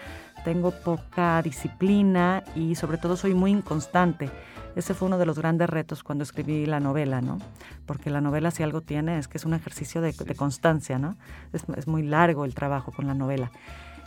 tengo 0.44 0.72
poca 0.72 1.42
disciplina 1.42 2.44
y 2.56 2.76
sobre 2.76 3.00
todo 3.00 3.18
soy 3.18 3.34
muy 3.34 3.50
inconstante. 3.50 4.30
Ese 4.76 4.94
fue 4.94 5.08
uno 5.08 5.18
de 5.18 5.26
los 5.26 5.40
grandes 5.40 5.70
retos 5.70 6.04
cuando 6.04 6.24
escribí 6.24 6.66
la 6.66 6.80
novela, 6.80 7.22
¿no? 7.22 7.40
Porque 7.86 8.10
la 8.10 8.22
novela 8.22 8.52
si 8.52 8.64
algo 8.64 8.82
tiene 8.82 9.18
es 9.18 9.28
que 9.28 9.38
es 9.38 9.46
un 9.46 9.54
ejercicio 9.54 10.02
de, 10.02 10.14
de 10.14 10.36
constancia, 10.36 11.00
¿no? 11.00 11.16
Es, 11.52 11.64
es 11.76 11.88
muy 11.88 12.04
largo 12.04 12.46
el 12.46 12.54
trabajo 12.54 12.92
con 12.92 13.08
la 13.08 13.14
novela. 13.14 13.52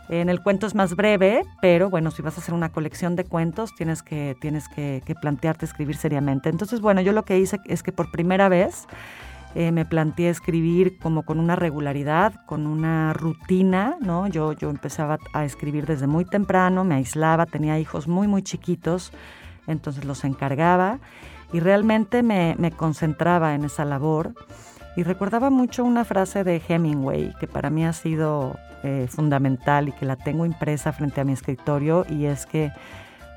En 0.09 0.29
el 0.29 0.41
cuento 0.41 0.67
es 0.67 0.75
más 0.75 0.95
breve, 0.95 1.43
pero 1.61 1.89
bueno, 1.89 2.11
si 2.11 2.21
vas 2.21 2.37
a 2.37 2.41
hacer 2.41 2.53
una 2.53 2.69
colección 2.69 3.15
de 3.15 3.25
cuentos, 3.25 3.75
tienes 3.75 4.03
que, 4.03 4.37
tienes 4.39 4.69
que, 4.69 5.01
plantearte 5.21 5.65
escribir 5.65 5.97
seriamente. 5.97 6.49
Entonces, 6.49 6.79
bueno, 6.79 7.01
yo 7.01 7.11
lo 7.11 7.25
que 7.25 7.37
hice 7.37 7.59
es 7.65 7.83
que 7.83 7.91
por 7.91 8.09
primera 8.09 8.47
vez 8.47 8.87
eh, 9.53 9.71
me 9.73 9.85
planteé 9.85 10.29
escribir 10.29 10.97
como 10.99 11.23
con 11.23 11.39
una 11.39 11.57
regularidad, 11.57 12.45
con 12.45 12.67
una 12.67 13.11
rutina, 13.13 13.97
¿no? 13.99 14.27
Yo, 14.27 14.53
yo 14.53 14.69
empezaba 14.69 15.17
a 15.33 15.43
escribir 15.43 15.85
desde 15.85 16.07
muy 16.07 16.23
temprano, 16.23 16.85
me 16.85 16.95
aislaba, 16.95 17.45
tenía 17.45 17.77
hijos 17.77 18.07
muy, 18.07 18.27
muy 18.27 18.43
chiquitos, 18.43 19.11
entonces 19.67 20.05
los 20.05 20.23
encargaba 20.23 20.99
y 21.51 21.59
realmente 21.59 22.23
me, 22.23 22.55
me 22.57 22.71
concentraba 22.71 23.55
en 23.55 23.65
esa 23.65 23.83
labor. 23.83 24.33
Y 24.97 25.03
recordaba 25.03 25.51
mucho 25.51 25.85
una 25.85 26.03
frase 26.05 26.43
de 26.43 26.59
Hemingway 26.67 27.31
que 27.39 27.45
para 27.45 27.69
mí 27.69 27.85
ha 27.85 27.93
sido 27.93 28.57
eh, 28.81 29.05
fundamental 29.07 29.89
y 29.89 29.91
que 29.91 30.07
la 30.07 30.15
tengo 30.15 30.43
impresa 30.43 30.91
frente 30.91 31.21
a 31.21 31.23
mi 31.23 31.33
escritorio 31.33 32.03
y 32.09 32.25
es 32.25 32.47
que 32.47 32.71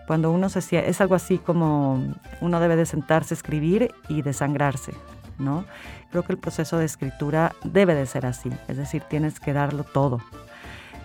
cuando 0.07 0.33
uno 0.33 0.49
se 0.49 0.61
es 0.89 1.01
algo 1.03 1.15
así 1.15 1.37
como 1.37 2.03
uno 2.41 2.61
debe 2.61 2.77
de 2.77 2.87
sentarse 2.87 3.35
a 3.35 3.37
escribir 3.37 3.95
y 4.09 4.23
desangrarse, 4.23 4.95
¿no? 5.39 5.67
Creo 6.11 6.25
que 6.25 6.33
el 6.33 6.39
proceso 6.39 6.79
de 6.79 6.87
escritura 6.87 7.53
debe 7.63 7.95
de 7.95 8.07
ser 8.07 8.25
así, 8.25 8.51
es 8.67 8.79
decir, 8.79 9.03
tienes 9.03 9.39
que 9.39 9.53
darlo 9.53 9.85
todo. 9.85 10.19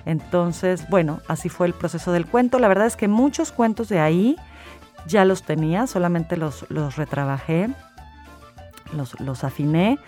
Entonces, 0.06 0.90
bueno, 0.90 1.20
así 1.28 1.50
fue 1.50 1.68
el 1.68 1.74
proceso 1.74 2.14
del 2.14 2.28
cuento. 2.28 2.60
La 2.60 2.70
verdad 2.70 2.88
es 2.88 2.96
que 2.96 3.10
muchos 3.10 3.52
cuentos 3.52 3.90
de 3.90 4.00
ahí 4.00 4.38
ya 5.06 5.26
los 5.26 5.44
tenía, 5.44 5.86
solamente 5.86 6.38
los, 6.38 6.66
los 6.70 6.96
retrabajé, 6.96 7.70
los, 8.94 9.20
los 9.20 9.44
afiné. 9.44 10.00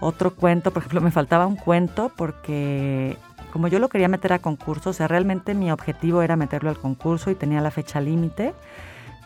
Otro 0.00 0.34
cuento, 0.34 0.70
por 0.70 0.82
ejemplo, 0.82 1.00
me 1.00 1.10
faltaba 1.10 1.46
un 1.46 1.56
cuento 1.56 2.12
porque 2.16 3.16
como 3.52 3.68
yo 3.68 3.78
lo 3.78 3.88
quería 3.88 4.08
meter 4.08 4.34
a 4.34 4.38
concurso, 4.38 4.90
o 4.90 4.92
sea, 4.92 5.08
realmente 5.08 5.54
mi 5.54 5.72
objetivo 5.72 6.20
era 6.20 6.36
meterlo 6.36 6.68
al 6.68 6.78
concurso 6.78 7.30
y 7.30 7.34
tenía 7.34 7.60
la 7.60 7.70
fecha 7.70 8.00
límite. 8.00 8.52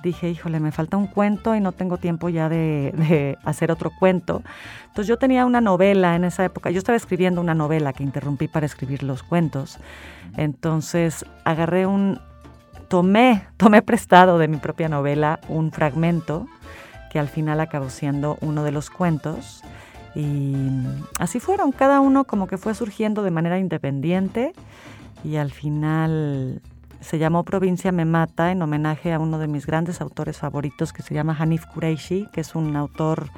Dije, 0.04 0.30
híjole, 0.30 0.60
me 0.60 0.72
falta 0.72 0.96
un 0.96 1.08
cuento 1.08 1.54
y 1.54 1.60
no 1.60 1.72
tengo 1.72 1.98
tiempo 1.98 2.28
ya 2.28 2.48
de, 2.48 2.92
de 2.96 3.38
hacer 3.44 3.70
otro 3.70 3.90
cuento. 3.90 4.42
Entonces 4.86 5.08
yo 5.08 5.18
tenía 5.18 5.44
una 5.44 5.60
novela 5.60 6.14
en 6.14 6.24
esa 6.24 6.44
época, 6.44 6.70
yo 6.70 6.78
estaba 6.78 6.96
escribiendo 6.96 7.40
una 7.40 7.54
novela 7.54 7.92
que 7.92 8.02
interrumpí 8.02 8.48
para 8.48 8.66
escribir 8.66 9.02
los 9.02 9.22
cuentos. 9.22 9.78
Entonces 10.36 11.26
agarré 11.44 11.86
un, 11.86 12.20
tomé, 12.90 13.46
tomé 13.56 13.82
prestado 13.82 14.38
de 14.38 14.48
mi 14.48 14.56
propia 14.56 14.88
novela 14.88 15.38
un 15.48 15.70
fragmento 15.70 16.46
que 17.10 17.18
al 17.18 17.28
final 17.28 17.60
acabó 17.60 17.88
siendo 17.88 18.36
uno 18.40 18.64
de 18.64 18.72
los 18.72 18.90
cuentos. 18.90 19.62
Y 20.14 20.54
así 21.18 21.40
fueron, 21.40 21.72
cada 21.72 22.00
uno 22.00 22.24
como 22.24 22.46
que 22.46 22.58
fue 22.58 22.74
surgiendo 22.74 23.22
de 23.22 23.30
manera 23.30 23.58
independiente 23.58 24.52
y 25.22 25.36
al 25.36 25.50
final 25.50 26.62
se 27.00 27.18
llamó 27.18 27.44
Provincia 27.44 27.92
Me 27.92 28.04
Mata 28.04 28.52
en 28.52 28.62
homenaje 28.62 29.12
a 29.12 29.18
uno 29.18 29.38
de 29.38 29.46
mis 29.46 29.66
grandes 29.66 30.00
autores 30.00 30.38
favoritos 30.38 30.92
que 30.92 31.02
se 31.02 31.14
llama 31.14 31.36
Hanif 31.38 31.66
Kureishi, 31.66 32.28
que 32.32 32.40
es 32.42 32.54
un 32.54 32.76
autor 32.76 33.30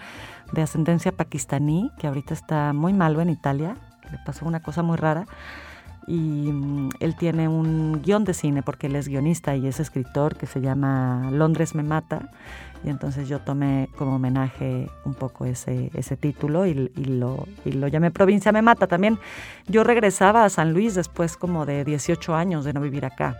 de 0.52 0.62
ascendencia 0.62 1.12
pakistaní 1.12 1.90
que 1.98 2.06
ahorita 2.06 2.34
está 2.34 2.72
muy 2.72 2.92
malo 2.92 3.20
en 3.20 3.30
Italia, 3.30 3.76
le 4.10 4.18
pasó 4.24 4.46
una 4.46 4.60
cosa 4.60 4.82
muy 4.82 4.96
rara 4.96 5.26
y 6.06 6.52
mm, 6.52 6.90
él 7.00 7.16
tiene 7.16 7.48
un 7.48 8.02
guion 8.02 8.24
de 8.24 8.34
cine 8.34 8.62
porque 8.62 8.86
él 8.86 8.96
es 8.96 9.08
guionista 9.08 9.56
y 9.56 9.66
es 9.66 9.80
escritor 9.80 10.36
que 10.36 10.46
se 10.46 10.60
llama 10.60 11.30
Londres 11.30 11.74
me 11.74 11.82
mata 11.82 12.30
y 12.84 12.90
entonces 12.90 13.28
yo 13.28 13.38
tomé 13.38 13.88
como 13.96 14.16
homenaje 14.16 14.90
un 15.04 15.14
poco 15.14 15.44
ese, 15.44 15.90
ese 15.94 16.16
título 16.16 16.66
y, 16.66 16.90
y 16.96 17.04
lo, 17.04 17.46
y 17.64 17.72
lo 17.72 17.86
llamé 17.88 18.10
Provincia 18.10 18.50
me 18.50 18.62
mata. 18.62 18.86
También 18.86 19.18
yo 19.68 19.84
regresaba 19.84 20.44
a 20.44 20.50
San 20.50 20.72
Luis 20.72 20.94
después 20.94 21.36
como 21.36 21.64
de 21.64 21.84
18 21.84 22.34
años 22.34 22.64
de 22.64 22.72
no 22.72 22.80
vivir 22.80 23.04
acá. 23.04 23.38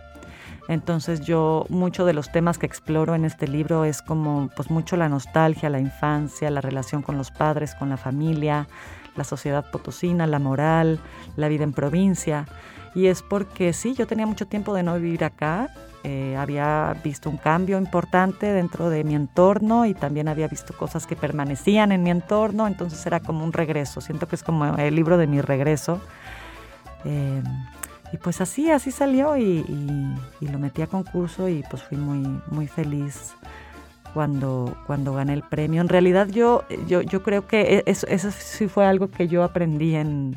Entonces 0.69 1.21
yo, 1.21 1.65
mucho 1.67 2.05
de 2.05 2.13
los 2.13 2.31
temas 2.31 2.57
que 2.57 2.65
exploro 2.65 3.15
en 3.15 3.25
este 3.25 3.49
libro 3.49 3.83
es 3.83 4.01
como, 4.01 4.49
pues 4.55 4.69
mucho 4.69 4.95
la 4.95 5.09
nostalgia, 5.09 5.69
la 5.69 5.79
infancia, 5.79 6.49
la 6.49 6.61
relación 6.61 7.01
con 7.01 7.17
los 7.17 7.31
padres, 7.31 7.75
con 7.75 7.89
la 7.89 7.97
familia, 7.97 8.67
la 9.15 9.23
sociedad 9.23 9.69
potosina, 9.71 10.27
la 10.27 10.39
moral, 10.39 10.99
la 11.35 11.47
vida 11.47 11.63
en 11.63 11.73
provincia. 11.73 12.47
Y 12.95 13.07
es 13.07 13.21
porque 13.21 13.73
sí, 13.73 13.93
yo 13.93 14.07
tenía 14.07 14.27
mucho 14.27 14.47
tiempo 14.47 14.73
de 14.73 14.83
no 14.83 14.95
vivir 14.95 15.23
acá, 15.23 15.69
eh, 16.03 16.35
había 16.37 16.95
visto 17.01 17.29
un 17.29 17.37
cambio 17.37 17.77
importante 17.77 18.51
dentro 18.51 18.89
de 18.89 19.05
mi 19.05 19.15
entorno 19.15 19.85
y 19.85 19.93
también 19.93 20.27
había 20.27 20.49
visto 20.49 20.75
cosas 20.75 21.07
que 21.07 21.15
permanecían 21.15 21.93
en 21.93 22.03
mi 22.03 22.11
entorno, 22.11 22.67
entonces 22.67 23.05
era 23.05 23.21
como 23.21 23.45
un 23.45 23.53
regreso, 23.53 24.01
siento 24.01 24.27
que 24.27 24.35
es 24.35 24.43
como 24.43 24.75
el 24.75 24.95
libro 24.95 25.17
de 25.17 25.27
mi 25.27 25.39
regreso. 25.39 26.01
Eh, 27.05 27.41
y 28.11 28.17
pues 28.17 28.41
así, 28.41 28.69
así 28.69 28.91
salió 28.91 29.37
y, 29.37 29.65
lo 30.41 30.59
metí 30.59 30.81
a 30.81 30.87
concurso 30.87 31.47
y 31.47 31.63
pues 31.69 31.81
fui 31.81 31.97
muy, 31.97 32.41
muy 32.47 32.67
feliz 32.67 33.33
cuando, 34.13 34.75
cuando 34.85 35.13
gané 35.13 35.33
el 35.33 35.43
premio. 35.43 35.81
En 35.81 35.89
realidad 35.89 36.27
yo, 36.27 36.63
yo, 36.87 37.01
yo 37.01 37.23
creo 37.23 37.47
que 37.47 37.77
e, 37.77 37.83
eso, 37.85 38.07
eso 38.07 38.31
sí 38.31 38.67
fue 38.67 38.85
algo 38.85 39.09
que 39.09 39.27
yo 39.27 39.43
aprendí 39.43 39.95
en, 39.95 40.35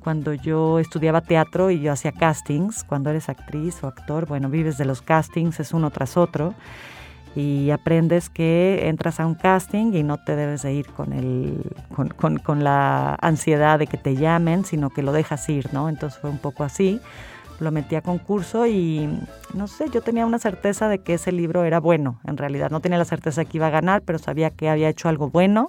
cuando 0.00 0.34
yo 0.34 0.78
estudiaba 0.78 1.22
teatro 1.22 1.70
y 1.70 1.80
yo 1.80 1.92
hacía 1.92 2.12
castings, 2.12 2.84
cuando 2.84 3.10
eres 3.10 3.28
actriz 3.28 3.82
o 3.82 3.86
actor, 3.86 4.26
bueno, 4.26 4.50
vives 4.50 4.76
de 4.76 4.84
los 4.84 5.00
castings, 5.02 5.60
es 5.60 5.72
uno 5.72 5.90
tras 5.90 6.16
otro 6.16 6.54
y 7.36 7.70
aprendes 7.70 8.30
que 8.30 8.88
entras 8.88 9.18
a 9.18 9.26
un 9.26 9.34
casting 9.34 9.92
y 9.94 10.02
no 10.02 10.18
te 10.18 10.36
debes 10.36 10.62
de 10.62 10.72
ir 10.72 10.86
con, 10.86 11.12
el, 11.12 11.72
con, 12.16 12.38
con, 12.38 12.62
la 12.62 13.16
ansiedad 13.20 13.78
de 13.78 13.86
que 13.86 13.96
te 13.96 14.14
llamen, 14.14 14.64
sino 14.64 14.90
que 14.90 15.02
lo 15.02 15.12
dejas 15.12 15.48
ir, 15.48 15.72
¿no? 15.72 15.88
Entonces 15.88 16.20
fue 16.20 16.30
un 16.30 16.38
poco 16.38 16.62
así. 16.62 17.00
Lo 17.60 17.70
metí 17.70 17.94
a 17.94 18.02
concurso 18.02 18.66
y 18.66 19.08
no 19.54 19.68
sé, 19.68 19.88
yo 19.90 20.02
tenía 20.02 20.26
una 20.26 20.38
certeza 20.38 20.88
de 20.88 20.98
que 20.98 21.14
ese 21.14 21.30
libro 21.30 21.64
era 21.64 21.78
bueno, 21.78 22.20
en 22.24 22.36
realidad. 22.36 22.70
No 22.70 22.80
tenía 22.80 22.98
la 22.98 23.04
certeza 23.04 23.42
de 23.42 23.46
que 23.46 23.58
iba 23.58 23.68
a 23.68 23.70
ganar, 23.70 24.02
pero 24.02 24.18
sabía 24.18 24.50
que 24.50 24.68
había 24.68 24.88
hecho 24.88 25.08
algo 25.08 25.30
bueno. 25.30 25.68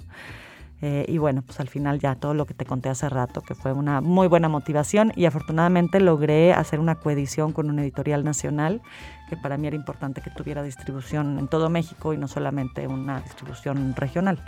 Eh, 0.82 1.06
y 1.08 1.18
bueno, 1.18 1.42
pues 1.42 1.60
al 1.60 1.70
final 1.70 2.00
ya 2.00 2.15
todo 2.15 2.34
lo 2.34 2.46
que 2.46 2.54
te 2.54 2.65
conté 2.65 2.89
hace 2.89 3.08
rato, 3.08 3.42
que 3.42 3.56
fue 3.56 3.72
una 3.72 4.01
muy 4.01 4.27
buena 4.27 4.50
motivación 4.50 5.13
y 5.15 5.25
afortunadamente 5.25 6.00
logré 6.00 6.54
hacer 6.54 6.80
una 6.80 6.96
coedición 6.96 7.54
con 7.54 7.70
una 7.70 7.82
editorial 7.82 8.24
nacional 8.24 8.82
que 9.30 9.38
para 9.38 9.58
mí 9.58 9.68
era 9.68 9.75
importante 9.75 10.22
que 10.22 10.30
tuviera 10.30 10.63
distribución 10.63 11.39
en 11.39 11.48
todo 11.48 11.70
México 11.70 12.13
y 12.13 12.18
no 12.18 12.27
solamente 12.27 12.88
una 12.88 13.22
distribución 13.22 13.96
regional. 13.96 14.39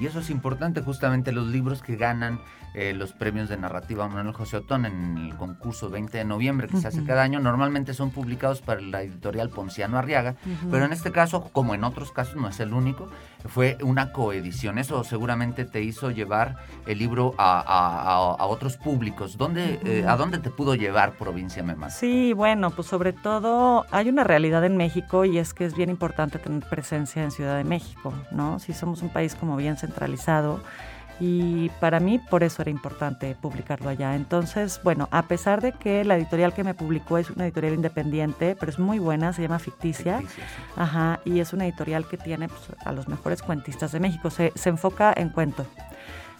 Y 0.00 0.06
eso 0.06 0.20
es 0.20 0.30
importante, 0.30 0.80
justamente 0.80 1.32
los 1.32 1.48
libros 1.48 1.82
que 1.82 1.96
ganan 1.96 2.40
eh, 2.74 2.92
los 2.94 3.12
premios 3.12 3.48
de 3.48 3.56
narrativa 3.56 4.06
Manuel 4.08 4.34
José 4.34 4.58
Otón 4.58 4.84
en 4.84 5.16
el 5.16 5.36
concurso 5.36 5.88
20 5.88 6.18
de 6.18 6.24
noviembre 6.24 6.68
que 6.68 6.76
se 6.76 6.86
hace 6.86 7.02
cada 7.02 7.22
año, 7.22 7.40
normalmente 7.40 7.94
son 7.94 8.10
publicados 8.10 8.60
para 8.60 8.80
la 8.80 9.02
editorial 9.02 9.48
Ponciano 9.48 9.98
Arriaga, 9.98 10.36
pero 10.70 10.84
en 10.84 10.92
este 10.92 11.10
caso, 11.10 11.48
como 11.52 11.74
en 11.74 11.82
otros 11.82 12.12
casos, 12.12 12.36
no 12.36 12.48
es 12.48 12.60
el 12.60 12.74
único, 12.74 13.08
fue 13.46 13.78
una 13.82 14.12
coedición. 14.12 14.78
Eso 14.78 15.02
seguramente 15.02 15.64
te 15.64 15.82
hizo 15.82 16.10
llevar 16.10 16.56
el 16.86 16.98
libro 16.98 17.34
a, 17.38 18.36
otros 18.40 18.76
públicos. 18.76 19.36
¿Dónde, 19.36 19.80
eh, 19.84 20.04
¿A 20.06 20.16
dónde 20.16 20.38
te 20.38 20.50
pudo 20.50 20.74
llevar 20.74 21.12
Provincia 21.12 21.62
Memas? 21.62 21.96
Sí, 21.96 22.32
bueno, 22.32 22.70
pues 22.70 22.88
sobre 22.88 23.12
todo 23.12 23.86
hay 23.90 24.08
una 24.08 24.24
realidad 24.24 24.64
en 24.64 24.76
México 24.76 25.24
y 25.24 25.38
es 25.38 25.54
que 25.54 25.64
es 25.64 25.74
bien 25.74 25.90
importante 25.90 26.38
tener 26.38 26.64
presencia 26.68 27.22
en 27.22 27.30
Ciudad 27.30 27.56
de 27.56 27.64
México, 27.64 28.12
¿no? 28.30 28.58
Si 28.58 28.72
somos 28.72 29.02
un 29.02 29.08
país 29.08 29.34
como 29.34 29.56
bien 29.56 29.76
centralizado, 29.88 30.60
y 31.20 31.70
para 31.80 31.98
mí 31.98 32.18
por 32.18 32.44
eso 32.44 32.62
era 32.62 32.70
importante 32.70 33.36
publicarlo 33.40 33.88
allá. 33.88 34.14
Entonces, 34.14 34.80
bueno, 34.84 35.08
a 35.10 35.22
pesar 35.22 35.60
de 35.60 35.72
que 35.72 36.04
la 36.04 36.16
editorial 36.16 36.54
que 36.54 36.62
me 36.62 36.74
publicó 36.74 37.18
es 37.18 37.30
una 37.30 37.44
editorial 37.44 37.74
independiente, 37.74 38.56
pero 38.58 38.70
es 38.70 38.78
muy 38.78 38.98
buena, 38.98 39.32
se 39.32 39.42
llama 39.42 39.58
Ficticia, 39.58 40.22
ajá, 40.76 41.20
y 41.24 41.40
es 41.40 41.52
una 41.52 41.66
editorial 41.66 42.06
que 42.06 42.16
tiene 42.16 42.48
pues, 42.48 42.62
a 42.84 42.92
los 42.92 43.08
mejores 43.08 43.42
cuentistas 43.42 43.92
de 43.92 44.00
México, 44.00 44.30
se, 44.30 44.52
se 44.54 44.68
enfoca 44.68 45.12
en 45.16 45.30
cuento. 45.30 45.66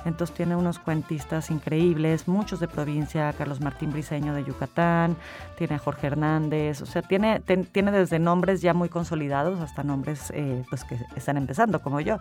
Entonces 0.05 0.35
tiene 0.37 0.55
unos 0.55 0.79
cuentistas 0.79 1.51
increíbles, 1.51 2.29
muchos 2.29 2.61
de 2.61 2.69
provincia, 2.69 3.33
Carlos 3.37 3.61
Martín 3.61 3.93
Briseño 3.93 4.33
de 4.33 4.45
Yucatán, 4.45 5.17
tiene 5.57 5.75
a 5.75 5.79
Jorge 5.79 6.07
Hernández, 6.07 6.83
o 6.83 6.87
sea, 6.87 7.03
tiene, 7.03 7.41
tiene 7.41 7.91
desde 7.91 8.21
nombres 8.21 8.63
ya 8.63 8.75
muy 8.75 8.89
consolidados 8.89 9.59
hasta 9.61 9.83
nombres 9.83 10.31
eh, 10.35 10.63
pues 10.71 10.85
que 10.85 10.99
están 11.17 11.37
empezando, 11.37 11.83
como 11.83 12.01
yo. 12.01 12.19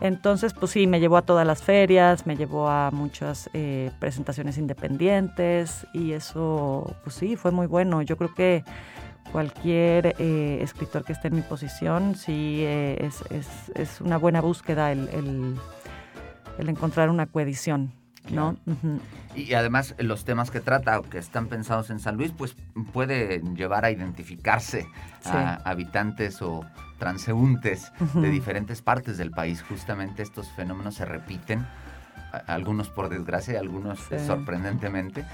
Entonces, 0.00 0.52
pues 0.52 0.72
sí, 0.72 0.86
me 0.86 1.00
llevó 1.00 1.16
a 1.16 1.22
todas 1.22 1.46
las 1.46 1.62
ferias, 1.62 2.26
me 2.26 2.36
llevó 2.36 2.68
a 2.68 2.90
muchas 2.90 3.48
eh, 3.52 3.90
presentaciones 4.00 4.58
independientes 4.58 5.86
y 5.92 6.12
eso, 6.12 6.96
pues 7.04 7.16
sí, 7.16 7.36
fue 7.36 7.52
muy 7.52 7.66
bueno. 7.66 8.02
Yo 8.02 8.16
creo 8.16 8.34
que 8.34 8.64
cualquier 9.32 10.14
eh, 10.18 10.58
escritor 10.62 11.04
que 11.04 11.12
esté 11.12 11.28
en 11.28 11.36
mi 11.36 11.42
posición, 11.42 12.16
sí, 12.16 12.60
eh, 12.62 13.08
es, 13.74 14.00
una 14.00 14.18
buena 14.18 14.40
búsqueda 14.40 14.92
el, 14.92 15.56
encontrar 16.58 17.08
una 17.08 17.26
coedición. 17.26 17.92
¿no? 18.30 18.56
Y 19.34 19.52
además 19.52 19.94
los 19.98 20.24
temas 20.24 20.50
que 20.50 20.60
trata, 20.60 21.02
que 21.02 21.18
están 21.18 21.48
pensados 21.48 21.90
en 21.90 21.98
San 21.98 22.16
Luis, 22.16 22.32
pues 22.36 22.56
puede 22.94 23.42
llevar 23.54 23.84
a 23.84 23.90
identificarse 23.90 24.86
a 25.24 25.56
habitantes 25.68 26.40
o 26.40 26.64
transeúntes 26.98 27.92
de 28.14 28.30
diferentes 28.30 28.82
partes 28.82 29.18
del 29.18 29.30
país. 29.30 29.62
Justamente 29.62 30.22
estos 30.22 30.50
fenómenos 30.52 30.94
se 30.94 31.04
repiten, 31.04 31.66
algunos 32.46 32.88
por 32.88 33.08
desgracia, 33.08 33.58
algunos 33.60 34.00
sorprendentemente, 34.26 35.24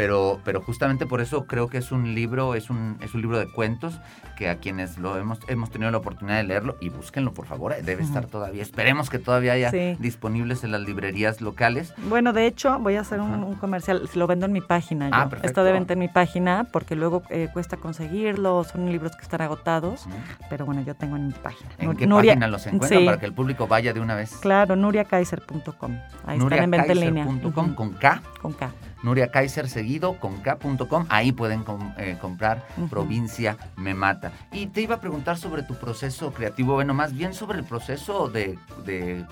pero, 0.00 0.40
pero 0.44 0.62
justamente 0.62 1.04
por 1.04 1.20
eso 1.20 1.44
creo 1.44 1.68
que 1.68 1.76
es 1.76 1.92
un 1.92 2.14
libro, 2.14 2.54
es 2.54 2.70
un, 2.70 2.96
es 3.02 3.12
un 3.12 3.20
libro 3.20 3.38
de 3.38 3.46
cuentos 3.46 4.00
que 4.34 4.48
a 4.48 4.56
quienes 4.56 4.96
lo 4.96 5.18
hemos, 5.18 5.40
hemos 5.46 5.70
tenido 5.70 5.90
la 5.90 5.98
oportunidad 5.98 6.38
de 6.38 6.44
leerlo, 6.44 6.78
y 6.80 6.88
búsquenlo 6.88 7.34
por 7.34 7.44
favor, 7.44 7.74
eh, 7.74 7.82
debe 7.82 8.02
estar 8.02 8.24
todavía, 8.24 8.62
esperemos 8.62 9.10
que 9.10 9.18
todavía 9.18 9.52
haya 9.52 9.70
disponibles 9.98 10.64
en 10.64 10.72
las 10.72 10.80
librerías 10.80 11.42
locales. 11.42 11.92
Bueno, 12.08 12.32
de 12.32 12.46
hecho, 12.46 12.78
voy 12.78 12.96
a 12.96 13.02
hacer 13.02 13.20
un, 13.20 13.56
comercial, 13.56 14.08
lo 14.14 14.26
vendo 14.26 14.46
en 14.46 14.52
mi 14.52 14.62
página. 14.62 15.10
Ah, 15.12 15.28
Está 15.42 15.64
de 15.64 15.72
venta 15.72 15.92
en 15.92 15.98
mi 15.98 16.08
página 16.08 16.64
porque 16.72 16.96
luego 16.96 17.22
eh, 17.28 17.50
cuesta 17.52 17.76
conseguirlo, 17.76 18.64
son 18.64 18.90
libros 18.90 19.14
que 19.16 19.22
están 19.22 19.42
agotados, 19.42 20.06
pero 20.48 20.64
bueno, 20.64 20.80
yo 20.80 20.94
tengo 20.94 21.16
en 21.16 21.26
mi 21.26 21.34
página. 21.34 21.68
¿En 21.76 21.94
qué 21.94 22.08
página 22.08 22.48
los 22.48 22.66
encuentran 22.66 23.04
para 23.04 23.18
que 23.18 23.26
el 23.26 23.34
público 23.34 23.66
vaya 23.66 23.92
de 23.92 24.00
una 24.00 24.14
vez? 24.14 24.34
Claro, 24.40 24.76
nuriakaiser.com. 24.76 25.98
Ahí 26.24 26.38
están 26.38 26.62
en 26.62 26.70
venta 26.70 26.90
en 26.90 27.00
línea. 27.00 27.26
¿Con 27.26 27.92
K? 27.92 28.22
Con 28.40 28.54
K. 28.54 28.70
Nuria 29.02 29.30
Kaiser 29.30 29.68
seguido 29.68 30.18
con 30.18 30.40
K.com. 30.40 31.06
Ahí 31.08 31.32
pueden 31.32 31.64
eh, 31.96 32.16
comprar 32.20 32.66
Provincia 32.90 33.56
Me 33.76 33.94
Mata. 33.94 34.32
Y 34.52 34.66
te 34.66 34.82
iba 34.82 34.96
a 34.96 35.00
preguntar 35.00 35.38
sobre 35.38 35.62
tu 35.62 35.74
proceso 35.74 36.32
creativo, 36.32 36.74
bueno, 36.74 36.94
más 36.94 37.14
bien 37.14 37.34
sobre 37.34 37.58
el 37.58 37.64
proceso 37.64 38.28
de, 38.28 38.58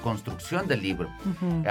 construcción 0.03 0.67
del 0.69 0.83
libro. 0.83 1.09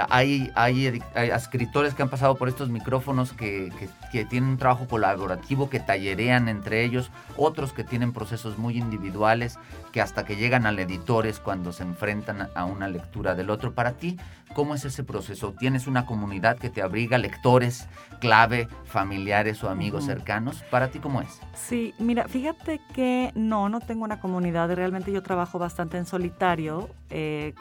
hay, 0.08 0.50
hay, 0.54 1.02
escritores 1.14 1.94
que 1.94 2.02
han 2.02 2.08
pasado 2.08 2.36
por 2.36 2.48
estos 2.48 2.68
micrófonos 2.68 3.32
que, 3.32 3.72
que, 4.12 4.24
tienen 4.24 4.50
un 4.50 4.58
trabajo 4.58 4.86
colaborativo, 4.86 5.70
que 5.70 5.80
tallerean 5.80 6.48
entre 6.48 6.84
ellos, 6.84 7.10
otros 7.36 7.72
que 7.72 7.84
tienen 7.84 8.12
procesos 8.12 8.58
muy 8.58 8.78
individuales, 8.78 9.58
que 9.92 10.00
hasta 10.00 10.24
que 10.24 10.36
llegan 10.36 10.66
al 10.66 10.78
editor 10.78 11.26
es 11.26 11.40
cuando 11.40 11.72
se 11.72 11.82
enfrentan 11.82 12.48
a 12.54 12.64
una 12.64 12.88
lectura 12.88 13.34
del 13.34 13.50
otro. 13.50 13.72
Para 13.72 13.92
ti, 13.92 14.18
¿cómo 14.54 14.74
es 14.74 14.84
ese 14.84 15.04
proceso? 15.04 15.54
¿Tienes 15.58 15.86
una 15.86 16.06
comunidad 16.06 16.58
que 16.58 16.70
te 16.70 16.82
abriga, 16.82 17.18
lectores 17.18 17.87
clave, 18.18 18.68
familiares 18.84 19.62
o 19.64 19.68
amigos 19.68 20.04
cercanos. 20.04 20.62
¿Para 20.70 20.88
ti 20.88 20.98
cómo 20.98 21.20
es? 21.20 21.40
Sí, 21.54 21.94
mira, 21.98 22.28
fíjate 22.28 22.80
que 22.94 23.32
no, 23.34 23.68
no 23.68 23.80
tengo 23.80 24.04
una 24.04 24.20
comunidad. 24.20 24.72
Realmente 24.74 25.12
yo 25.12 25.22
trabajo 25.22 25.58
bastante 25.58 25.96
en 25.96 26.06
solitario. 26.06 26.88
Eh, 27.10 27.54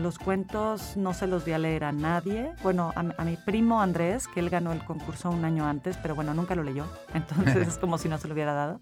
los 0.00 0.18
cuentos 0.18 0.96
no 0.96 1.14
se 1.14 1.26
los 1.26 1.44
di 1.44 1.52
a 1.52 1.58
leer 1.58 1.84
a 1.84 1.92
nadie. 1.92 2.52
Bueno, 2.62 2.92
a, 2.94 3.02
mi 3.24 3.36
primo 3.36 3.80
Andrés, 3.80 4.28
que 4.28 4.40
él 4.40 4.50
ganó 4.50 4.72
el 4.72 4.84
concurso 4.84 5.30
un 5.30 5.44
año 5.44 5.66
antes, 5.66 5.96
pero 5.98 6.14
bueno, 6.14 6.34
nunca 6.34 6.54
lo 6.54 6.62
leyó. 6.62 6.86
Entonces 7.14 7.68
es 7.68 7.78
como 7.78 7.98
si 7.98 8.08
no 8.08 8.18
se 8.18 8.28
lo 8.28 8.34
hubiera 8.34 8.54
dado. 8.54 8.80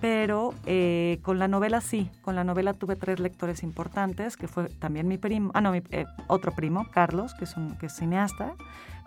Pero 0.00 0.54
eh, 0.64 1.18
con 1.22 1.38
la 1.38 1.48
novela 1.48 1.80
sí, 1.80 2.10
con 2.22 2.34
la 2.34 2.44
novela 2.44 2.72
tuve 2.72 2.96
tres 2.96 3.20
lectores 3.20 3.62
importantes, 3.62 4.36
que 4.36 4.48
fue 4.48 4.68
también 4.68 5.06
mi 5.06 5.18
primo, 5.18 5.50
ah 5.54 5.60
no, 5.60 5.72
mi, 5.72 5.82
eh, 5.90 6.06
otro 6.28 6.52
primo, 6.52 6.86
Carlos, 6.90 7.34
que 7.34 7.44
es, 7.44 7.56
un, 7.56 7.76
que 7.76 7.86
es 7.86 7.94
cineasta, 7.94 8.54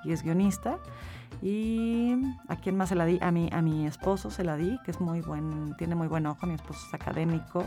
y 0.03 0.12
es 0.12 0.23
guionista. 0.23 0.77
Y 1.41 2.15
a 2.47 2.57
quién 2.57 2.75
más 2.75 2.89
se 2.89 2.95
la 2.95 3.05
di? 3.05 3.17
A 3.21 3.31
mi, 3.31 3.49
a 3.51 3.62
mi 3.62 3.88
esposo 3.88 4.29
se 4.29 4.43
la 4.43 4.57
di, 4.57 4.77
que 4.83 4.91
es 4.91 4.99
muy 4.99 5.21
buen, 5.21 5.75
tiene 5.77 5.95
muy 5.95 6.07
buen 6.07 6.25
ojo, 6.25 6.45
mi 6.47 6.55
esposo 6.55 6.85
es 6.88 6.93
académico. 6.93 7.63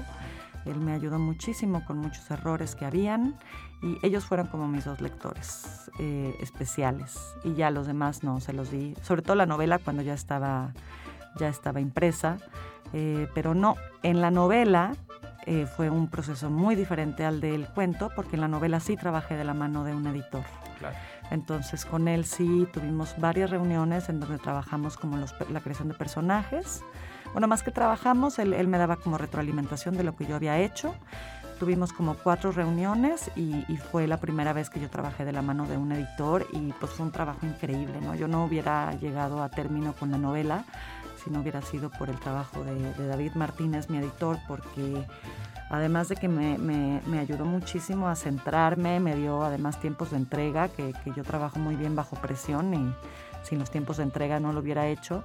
Él 0.67 0.79
me 0.81 0.93
ayudó 0.93 1.19
muchísimo 1.19 1.85
con 1.85 1.99
muchos 1.99 2.31
errores 2.31 2.75
que 2.75 2.85
habían 2.85 3.35
y 3.83 3.99
ellos 4.03 4.25
fueron 4.25 4.47
como 4.47 4.69
mis 4.69 4.85
dos 4.85 5.01
lectores 5.01 5.91
eh, 5.99 6.37
especiales 6.41 7.19
y 7.43 7.55
ya 7.55 7.71
los 7.71 7.87
demás 7.87 8.23
no, 8.23 8.41
se 8.41 8.53
los 8.53 8.71
di, 8.71 8.95
sobre 9.03 9.23
todo 9.23 9.35
la 9.35 9.47
novela 9.47 9.79
cuando 9.79 10.03
ya 10.03 10.15
estaba, 10.15 10.73
ya 11.37 11.49
estaba 11.49 11.81
impresa, 11.81 12.37
eh, 12.93 13.29
pero 13.35 13.55
no, 13.55 13.75
en 14.05 14.21
la 14.21 14.31
novela 14.31 14.93
eh, 15.47 15.67
fue 15.67 15.91
un 15.91 16.09
proceso 16.09 16.49
muy 16.51 16.77
diferente 16.77 17.25
al 17.25 17.41
del 17.41 17.67
cuento 17.67 18.11
porque 18.15 18.37
en 18.37 18.43
la 18.43 18.49
novela 18.49 18.79
sí 18.79 18.97
trabajé 18.97 19.37
de 19.37 19.45
la 19.45 19.55
mano 19.55 19.83
de 19.83 19.95
un 19.95 20.07
editor. 20.07 20.45
Claro. 20.79 20.97
Entonces 21.33 21.87
con 21.87 22.09
él 22.09 22.27
sí 22.27 22.69
tuvimos 22.73 23.15
varias 23.19 23.49
reuniones 23.51 24.11
en 24.11 24.21
donde 24.21 24.39
trabajamos 24.39 24.99
como 24.99 25.17
la 25.17 25.61
creación 25.61 25.89
de 25.89 25.95
personajes, 25.95 26.85
bueno, 27.33 27.49
más 27.49 27.63
que 27.63 27.71
trabajamos, 27.71 28.39
él, 28.39 28.69
me 28.69 28.77
daba 28.77 28.97
como 28.97 29.17
retroalimentación 29.17 29.97
de 29.97 30.05
lo 30.05 30.15
que 30.15 30.27
yo 30.27 30.37
había 30.37 30.59
hecho 30.59 30.95
tuvimos 31.63 31.93
como 31.93 32.15
cuatro 32.15 32.51
reuniones 32.51 33.31
y, 33.37 33.63
fue 33.77 34.09
la 34.09 34.17
primera 34.17 34.53
vez 34.53 34.69
que 34.69 34.81
yo 34.81 34.91
trabajé 34.91 35.25
de 35.25 35.31
la 35.31 35.43
mano 35.43 35.65
de 35.69 35.77
un 35.77 35.93
editor 35.93 36.45
y 36.53 36.73
pues 36.73 36.91
fue 36.91 37.07
un 37.07 37.13
trabajo 37.13 37.47
increíble, 37.47 38.01
¿no? 38.01 38.17
Yo 38.17 38.27
no 38.27 38.45
hubiera 38.45 38.93
llegado 38.97 39.41
a 39.45 39.49
término 39.49 39.93
con 39.93 40.11
la 40.11 40.19
novela 40.19 40.65
si 41.23 41.31
no 41.31 41.39
hubiera 41.39 41.63
sido 41.63 41.89
por 41.89 42.11
el 42.11 42.19
trabajo 42.19 42.65
de, 42.65 43.07
David 43.07 43.35
Martínez, 43.37 43.89
mi 43.91 43.99
editor, 43.99 44.39
porque 44.49 45.07
además 45.71 46.09
de 46.09 46.17
que 46.17 46.27
me, 46.27 46.59
me, 46.59 47.19
ayudó 47.21 47.45
muchísimo 47.45 48.09
a 48.09 48.17
centrarme, 48.17 48.99
me 48.99 49.15
dio 49.15 49.45
además 49.45 49.79
tiempos 49.79 50.11
de 50.11 50.17
entrega, 50.17 50.67
que, 50.67 50.93
que 51.05 51.13
yo 51.15 51.23
trabajo 51.23 51.61
muy 51.61 51.77
bien 51.77 51.95
bajo 51.95 52.17
presión 52.17 52.75
y 52.75 52.93
sin 53.45 53.61
los 53.61 53.71
tiempos 53.71 53.99
de 53.99 54.03
entrega 54.03 54.41
no 54.41 54.53
lo 54.53 54.59
hubiera 54.59 54.89
hecho 54.89 55.23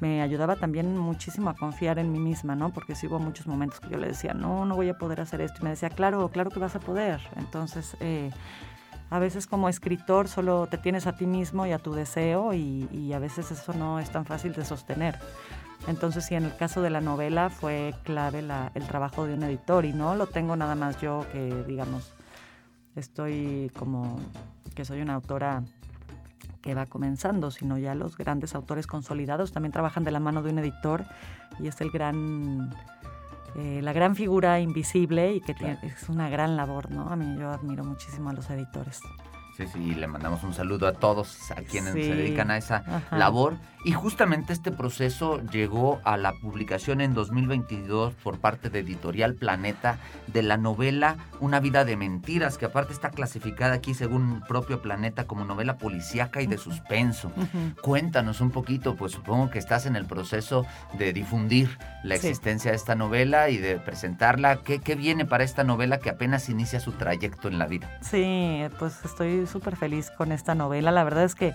me 0.00 0.22
ayudaba 0.22 0.56
también 0.56 0.96
muchísimo 0.96 1.50
a 1.50 1.54
confiar 1.54 1.98
en 1.98 2.12
mí 2.12 2.18
misma, 2.18 2.54
¿no? 2.54 2.70
Porque 2.70 2.94
sí 2.94 3.06
hubo 3.06 3.18
muchos 3.18 3.46
momentos 3.46 3.80
que 3.80 3.90
yo 3.90 3.98
le 3.98 4.08
decía, 4.08 4.32
no, 4.34 4.64
no 4.64 4.76
voy 4.76 4.88
a 4.88 4.96
poder 4.96 5.20
hacer 5.20 5.40
esto. 5.40 5.58
Y 5.60 5.64
me 5.64 5.70
decía, 5.70 5.90
claro, 5.90 6.28
claro 6.28 6.50
que 6.50 6.58
vas 6.58 6.76
a 6.76 6.80
poder. 6.80 7.20
Entonces, 7.36 7.96
eh, 8.00 8.30
a 9.10 9.18
veces 9.18 9.46
como 9.46 9.68
escritor 9.68 10.28
solo 10.28 10.68
te 10.68 10.78
tienes 10.78 11.06
a 11.06 11.16
ti 11.16 11.26
mismo 11.26 11.66
y 11.66 11.72
a 11.72 11.78
tu 11.78 11.92
deseo 11.92 12.54
y, 12.54 13.12
a 13.12 13.18
veces 13.18 13.50
eso 13.50 13.72
no 13.74 13.98
es 13.98 14.10
tan 14.10 14.24
fácil 14.24 14.52
de 14.52 14.64
sostener. 14.64 15.18
Entonces, 15.88 16.26
sí, 16.26 16.34
en 16.34 16.44
el 16.44 16.56
caso 16.56 16.80
de 16.80 16.90
la 16.90 17.00
novela 17.00 17.50
fue 17.50 17.94
clave 18.04 18.44
el 18.74 18.86
trabajo 18.86 19.26
de 19.26 19.34
un 19.34 19.42
editor 19.42 19.84
y 19.84 19.92
no 19.92 20.14
lo 20.14 20.26
tengo 20.26 20.54
nada 20.54 20.74
más 20.76 21.00
yo 21.00 21.26
que, 21.32 21.64
digamos, 21.66 22.12
estoy 22.94 23.70
como 23.76 24.18
que 24.74 24.84
soy 24.84 25.00
una 25.00 25.14
autora 25.14 25.64
que 26.60 26.74
va 26.74 26.86
comenzando, 26.86 27.50
sino 27.50 27.78
ya 27.78 27.94
los 27.94 28.16
grandes 28.16 28.54
autores 28.54 28.86
consolidados 28.86 29.52
también 29.52 29.72
trabajan 29.72 30.04
de 30.04 30.10
la 30.10 30.20
mano 30.20 30.42
de 30.42 30.50
un 30.50 30.58
editor 30.58 31.04
y 31.58 31.68
es 31.68 31.80
el 31.80 31.90
gran, 31.90 32.74
eh, 33.56 33.80
la 33.82 33.92
gran 33.92 34.14
figura 34.14 34.60
invisible 34.60 35.34
y 35.34 35.40
que 35.40 35.54
es 35.82 36.08
una 36.08 36.28
gran 36.28 36.56
labor, 36.56 36.90
¿no? 36.90 37.08
A 37.08 37.16
mí 37.16 37.36
yo 37.38 37.50
admiro 37.50 37.84
muchísimo 37.84 38.30
a 38.30 38.32
los 38.32 38.48
editores. 38.50 39.00
Sí, 39.60 39.66
sí, 39.66 39.94
le 39.94 40.06
mandamos 40.06 40.42
un 40.42 40.54
saludo 40.54 40.86
a 40.86 40.94
todos 40.94 41.50
a 41.50 41.56
quienes 41.56 41.92
se 41.92 42.14
dedican 42.14 42.50
a 42.50 42.56
esa 42.56 42.82
labor. 43.10 43.58
Y 43.82 43.92
justamente 43.92 44.52
este 44.52 44.72
proceso 44.72 45.40
llegó 45.50 46.00
a 46.04 46.18
la 46.18 46.32
publicación 46.34 47.00
en 47.00 47.14
2022 47.14 48.12
por 48.14 48.38
parte 48.38 48.68
de 48.68 48.80
Editorial 48.80 49.34
Planeta 49.34 49.98
de 50.26 50.42
la 50.42 50.58
novela 50.58 51.16
Una 51.40 51.60
vida 51.60 51.86
de 51.86 51.96
mentiras, 51.96 52.58
que 52.58 52.66
aparte 52.66 52.92
está 52.92 53.10
clasificada 53.10 53.74
aquí 53.74 53.94
según 53.94 54.34
el 54.34 54.42
propio 54.42 54.82
Planeta 54.82 55.26
como 55.26 55.46
novela 55.46 55.78
policíaca 55.78 56.42
y 56.42 56.46
de 56.46 56.58
suspenso. 56.58 57.32
Cuéntanos 57.82 58.42
un 58.42 58.50
poquito, 58.50 58.96
pues 58.96 59.12
supongo 59.12 59.50
que 59.50 59.58
estás 59.58 59.86
en 59.86 59.96
el 59.96 60.04
proceso 60.04 60.66
de 60.98 61.14
difundir 61.14 61.78
la 62.02 62.16
existencia 62.16 62.70
de 62.70 62.76
esta 62.76 62.94
novela 62.94 63.48
y 63.48 63.56
de 63.56 63.78
presentarla. 63.78 64.56
¿Qué, 64.56 64.80
¿Qué 64.80 64.94
viene 64.94 65.24
para 65.24 65.44
esta 65.44 65.64
novela 65.64 65.98
que 65.98 66.10
apenas 66.10 66.50
inicia 66.50 66.80
su 66.80 66.92
trayecto 66.92 67.48
en 67.48 67.58
la 67.58 67.66
vida? 67.66 67.90
Sí, 68.02 68.62
pues 68.78 69.02
estoy 69.06 69.46
súper 69.50 69.76
feliz 69.76 70.10
con 70.10 70.32
esta 70.32 70.54
novela. 70.54 70.90
La 70.90 71.04
verdad 71.04 71.24
es 71.24 71.34
que, 71.34 71.52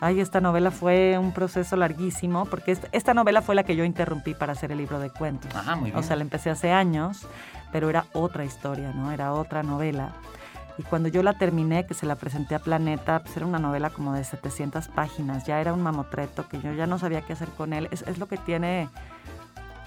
ay, 0.00 0.20
esta 0.20 0.40
novela 0.40 0.70
fue 0.70 1.18
un 1.18 1.32
proceso 1.32 1.76
larguísimo, 1.76 2.46
porque 2.46 2.76
esta, 2.92 3.14
novela 3.14 3.42
fue 3.42 3.54
la 3.54 3.64
que 3.64 3.76
yo 3.76 3.84
interrumpí 3.84 4.34
para 4.34 4.52
hacer 4.52 4.72
el 4.72 4.78
libro 4.78 4.98
de 4.98 5.10
cuentos. 5.10 5.54
Ajá, 5.54 5.76
muy 5.76 5.90
bien. 5.90 5.98
O 5.98 6.02
sea, 6.02 6.16
la 6.16 6.22
empecé 6.22 6.50
hace 6.50 6.70
años, 6.70 7.26
pero 7.72 7.90
era 7.90 8.06
otra 8.12 8.44
historia, 8.44 8.92
¿no? 8.92 9.10
Era 9.10 9.32
otra 9.32 9.62
novela. 9.62 10.12
Y 10.76 10.82
cuando 10.82 11.08
yo 11.08 11.22
la 11.22 11.34
terminé, 11.34 11.86
que 11.86 11.94
se 11.94 12.04
la 12.04 12.16
presenté 12.16 12.56
a 12.56 12.58
Planeta, 12.58 13.20
pues 13.20 13.36
era 13.36 13.46
una 13.46 13.60
novela 13.60 13.90
como 13.90 14.12
de 14.12 14.24
700 14.24 14.88
páginas, 14.88 15.46
ya 15.46 15.60
era 15.60 15.72
un 15.72 15.82
mamotreto 15.82 16.48
que 16.48 16.60
yo 16.60 16.72
ya 16.72 16.86
no 16.86 16.98
sabía 16.98 17.22
qué 17.22 17.32
hacer 17.32 17.48
con 17.50 17.72
él. 17.72 17.88
Es, 17.92 18.02
es 18.02 18.18
lo 18.18 18.26
que 18.26 18.36
tiene 18.38 18.88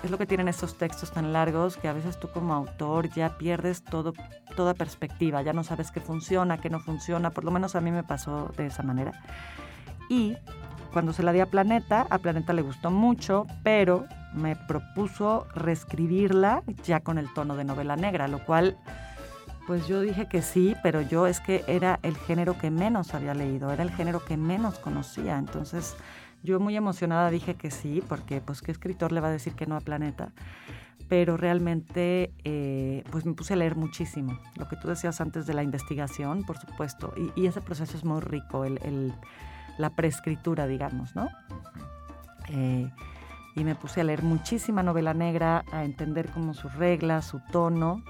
es 0.04 0.12
lo 0.12 0.18
que 0.18 0.26
tienen 0.26 0.48
estos 0.48 0.78
textos 0.78 1.12
tan 1.12 1.34
largos 1.34 1.78
que 1.78 1.88
a 1.88 1.94
veces 1.94 2.20
tú 2.20 2.30
como 2.30 2.54
autor 2.54 3.10
ya 3.10 3.38
pierdes 3.38 3.84
todo, 3.84 4.14
toda 4.56 4.74
perspectiva, 4.74 5.42
ya 5.42 5.54
no 5.54 5.64
sabes 5.64 5.92
qué 5.92 6.00
funciona, 6.00 6.60
qué 6.60 6.70
no 6.70 6.80
funciona, 6.80 7.32
por 7.32 7.44
lo 7.44 7.52
menos 7.52 7.76
a 7.76 7.82
mí 7.82 7.92
me 7.92 8.04
pasó 8.04 8.52
de 8.58 8.68
esa 8.68 8.84
manera. 8.84 9.12
Y 10.10 10.38
cuando 10.94 11.14
se 11.14 11.24
la 11.24 11.32
di 11.32 11.40
a 11.40 11.48
Planeta, 11.48 12.08
a 12.10 12.18
Planeta 12.20 12.54
le 12.54 12.62
gustó 12.62 12.92
mucho, 12.92 13.46
pero 13.64 14.06
me 14.34 14.56
propuso 14.56 15.48
reescribirla 15.56 16.64
ya 16.84 17.00
con 17.00 17.18
el 17.18 17.32
tono 17.34 17.56
de 17.56 17.64
novela 17.64 17.96
negra, 17.96 18.28
lo 18.28 18.44
cual 18.46 18.78
pues 19.66 19.86
yo 19.86 20.00
dije 20.00 20.28
que 20.28 20.42
sí, 20.42 20.76
pero 20.82 21.02
yo 21.02 21.28
es 21.28 21.42
que 21.42 21.66
era 21.68 22.00
el 22.02 22.16
género 22.16 22.58
que 22.58 22.72
menos 22.72 23.14
había 23.14 23.34
leído, 23.34 23.72
era 23.72 23.84
el 23.84 23.92
género 23.92 24.24
que 24.24 24.38
menos 24.38 24.80
conocía, 24.80 25.38
entonces 25.38 25.98
yo 26.44 26.60
muy 26.60 26.76
emocionada 26.76 27.30
dije 27.30 27.56
que 27.56 27.72
sí, 27.72 28.04
porque 28.08 28.42
pues 28.42 28.62
qué 28.62 28.72
escritor 28.72 29.12
le 29.12 29.22
va 29.22 29.28
a 29.28 29.32
decir 29.32 29.54
que 29.54 29.66
no 29.66 29.76
a 29.76 29.82
Planeta. 29.82 30.32
Pero 31.10 31.38
realmente 31.38 32.32
eh, 32.44 33.04
pues 33.12 33.26
me 33.26 33.34
puse 33.34 33.54
a 33.54 33.56
leer 33.56 33.76
muchísimo. 33.76 34.40
Lo 34.58 34.68
que 34.68 34.76
tú 34.76 34.90
decías 34.90 35.22
antes 35.22 35.48
de 35.48 35.54
la 35.54 35.64
investigación, 35.64 36.44
por 36.44 36.58
supuesto. 36.58 37.14
Y, 37.36 37.46
ese 37.46 37.62
proceso 37.62 37.96
es 37.98 38.04
muy 38.04 38.20
rico, 38.20 38.66
el, 38.66 39.14
la 39.78 39.92
preescritura, 39.92 40.68
digamos, 40.68 41.16
¿no? 41.16 41.30
Eh, 42.50 42.90
y 43.56 43.64
me 43.64 43.76
puse 43.76 44.02
a 44.02 44.04
leer 44.04 44.22
muchísima 44.22 44.84
novela 44.84 45.14
negra, 45.14 45.64
a 45.72 45.84
entender 45.84 46.30
como 46.30 46.54
sus 46.54 46.74
reglas, 46.76 47.26
su 47.26 47.42
tono. 47.52 48.04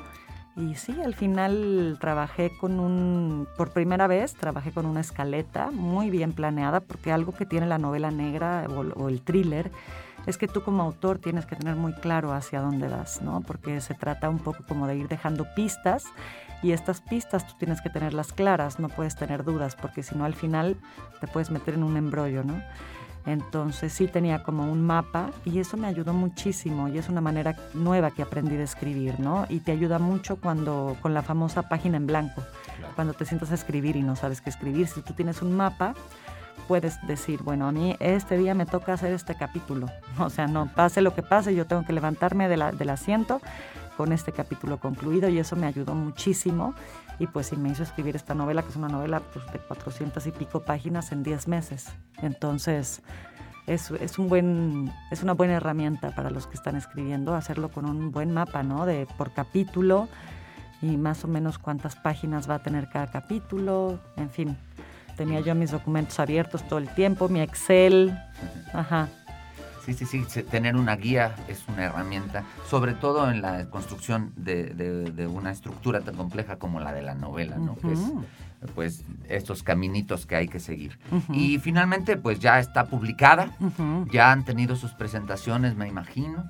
Y 0.57 0.73
sí, 0.73 0.99
al 1.05 1.13
final 1.13 1.97
trabajé 2.01 2.51
con 2.57 2.79
un, 2.79 3.47
por 3.57 3.73
primera 3.73 4.07
vez, 4.07 4.33
trabajé 4.33 4.71
con 4.71 4.87
una 4.87 5.01
escaleta 5.01 5.69
muy 5.69 6.09
bien 6.09 6.33
planeada, 6.33 6.79
porque 6.79 7.11
algo 7.11 7.31
que 7.31 7.45
tiene 7.45 7.67
la 7.67 7.77
novela 7.77 8.09
negra 8.09 8.65
o, 8.67 9.07
el 9.07 9.21
thriller 9.21 9.71
es 10.25 10.39
que 10.39 10.47
tú 10.47 10.63
como 10.63 10.81
autor 10.81 11.19
tienes 11.19 11.45
que 11.45 11.55
tener 11.55 11.75
muy 11.75 11.93
claro 11.93 12.33
hacia 12.33 12.59
dónde 12.59 12.87
vas, 12.87 13.21
¿no? 13.21 13.41
Porque 13.41 13.79
se 13.81 13.93
trata 13.93 14.29
un 14.29 14.39
poco 14.39 14.63
como 14.67 14.87
de 14.87 14.97
ir 14.97 15.07
dejando 15.07 15.45
pistas 15.55 16.05
y 16.63 16.71
estas 16.71 17.01
pistas 17.01 17.45
tú 17.45 17.53
tienes 17.59 17.79
que 17.81 17.91
tenerlas 17.91 18.33
claras, 18.33 18.79
no 18.79 18.89
puedes 18.89 19.15
tener 19.15 19.43
dudas, 19.43 19.75
porque 19.75 20.01
si 20.01 20.15
no 20.15 20.25
al 20.25 20.33
final 20.33 20.75
te 21.21 21.27
puedes 21.27 21.51
meter 21.51 21.75
en 21.75 21.83
un 21.83 21.97
embrollo, 21.97 22.43
¿no? 22.43 22.59
Entonces 23.27 23.91
sí 23.91 24.07
tenía 24.07 24.41
como 24.41 24.71
un 24.71 24.81
mapa 24.81 25.31
y 25.43 25.59
eso 25.59 25.75
me 25.75 25.87
ayudó 25.87 26.13
muchísimo 26.13 26.87
y 26.87 26.97
es 26.97 27.09
una 27.09 27.19
manera 27.19 27.57
nueva 27.73 28.09
que 28.09 28.21
aprendí 28.21 28.55
de 28.55 28.63
escribir, 28.63 29.19
¿no? 29.19 29.45
Y 29.49 29.59
te 29.59 29.73
ayuda 29.73 29.99
mucho 29.99 30.37
cuando 30.37 30.95
con 31.01 31.13
la 31.13 31.21
famosa 31.21 31.63
página 31.63 31.97
en 31.97 32.07
blanco, 32.07 32.41
cuando 32.95 33.13
te 33.13 33.25
sientas 33.25 33.51
a 33.51 33.55
escribir 33.55 33.97
y 33.97 34.01
no 34.01 34.15
sabes 34.15 34.39
qué 34.39 34.49
escribir. 34.49 34.87
Si 34.87 35.01
tú 35.01 35.13
tienes 35.13 35.41
un 35.41 35.57
mapa, 35.57 35.93
puedes 36.69 37.05
decir, 37.05 37.43
bueno, 37.43 37.67
a 37.67 37.73
mí 37.73 37.97
este 37.99 38.37
día 38.37 38.53
me 38.53 38.65
toca 38.65 38.93
hacer 38.93 39.11
este 39.11 39.35
capítulo. 39.35 39.87
O 40.19 40.29
sea, 40.29 40.47
no 40.47 40.67
pase 40.73 41.01
lo 41.01 41.13
que 41.13 41.21
pase, 41.21 41.53
yo 41.53 41.67
tengo 41.67 41.85
que 41.85 41.93
levantarme 41.93 42.47
del 42.47 42.89
asiento 42.89 43.41
con 43.97 44.13
este 44.13 44.31
capítulo 44.31 44.79
concluido 44.79 45.27
y 45.27 45.37
eso 45.37 45.55
me 45.55 45.67
ayudó 45.67 45.95
muchísimo 45.95 46.73
y 47.19 47.27
pues 47.27 47.47
sí 47.47 47.55
me 47.55 47.69
hizo 47.69 47.83
escribir 47.83 48.15
esta 48.15 48.33
novela, 48.33 48.61
que 48.61 48.69
es 48.69 48.75
una 48.75 48.87
novela 48.87 49.21
pues, 49.33 49.45
de 49.51 49.59
400 49.59 50.25
y 50.27 50.31
pico 50.31 50.61
páginas 50.61 51.11
en 51.11 51.23
10 51.23 51.47
meses. 51.47 51.87
Entonces, 52.21 53.01
es, 53.65 53.91
es, 53.91 54.17
un 54.17 54.29
buen, 54.29 54.91
es 55.11 55.23
una 55.23 55.33
buena 55.33 55.55
herramienta 55.55 56.11
para 56.11 56.29
los 56.29 56.47
que 56.47 56.55
están 56.55 56.75
escribiendo, 56.75 57.35
hacerlo 57.35 57.69
con 57.69 57.85
un 57.85 58.11
buen 58.11 58.31
mapa, 58.31 58.63
¿no? 58.63 58.85
De 58.85 59.07
por 59.17 59.33
capítulo 59.33 60.07
y 60.81 60.97
más 60.97 61.23
o 61.23 61.27
menos 61.27 61.57
cuántas 61.57 61.95
páginas 61.95 62.49
va 62.49 62.55
a 62.55 62.59
tener 62.59 62.89
cada 62.89 63.07
capítulo, 63.07 63.99
en 64.15 64.29
fin. 64.29 64.57
Tenía 65.15 65.39
yo 65.39 65.55
mis 65.55 65.71
documentos 65.71 66.19
abiertos 66.19 66.67
todo 66.67 66.79
el 66.79 66.89
tiempo, 66.89 67.27
mi 67.27 67.41
Excel, 67.41 68.17
ajá. 68.73 69.09
Sí, 69.87 70.05
sí, 70.05 70.25
sí, 70.27 70.43
tener 70.43 70.75
una 70.75 70.97
guía 70.97 71.33
es 71.47 71.65
una 71.69 71.85
herramienta, 71.85 72.43
sobre 72.65 72.93
todo 72.93 73.31
en 73.31 73.41
la 73.41 73.69
construcción 73.69 74.33
de, 74.35 75.29
una 75.31 75.49
estructura 75.51 76.01
tan 76.01 76.15
compleja 76.15 76.57
como 76.57 76.81
la 76.81 76.91
de 76.91 77.01
la 77.01 77.15
novela, 77.15 77.55
¿no? 77.55 77.77
Que 77.77 77.93
es, 77.93 77.99
pues, 78.75 79.05
estos 79.29 79.63
caminitos 79.63 80.25
que 80.25 80.35
hay 80.35 80.49
que 80.49 80.59
seguir. 80.59 80.99
Y 81.31 81.59
finalmente, 81.59 82.17
pues, 82.17 82.39
ya 82.39 82.59
está 82.59 82.87
publicada, 82.87 83.55
ya 84.11 84.33
han 84.33 84.43
tenido 84.43 84.75
sus 84.75 84.91
presentaciones, 84.91 85.77
me 85.77 85.87
imagino, 85.87 86.45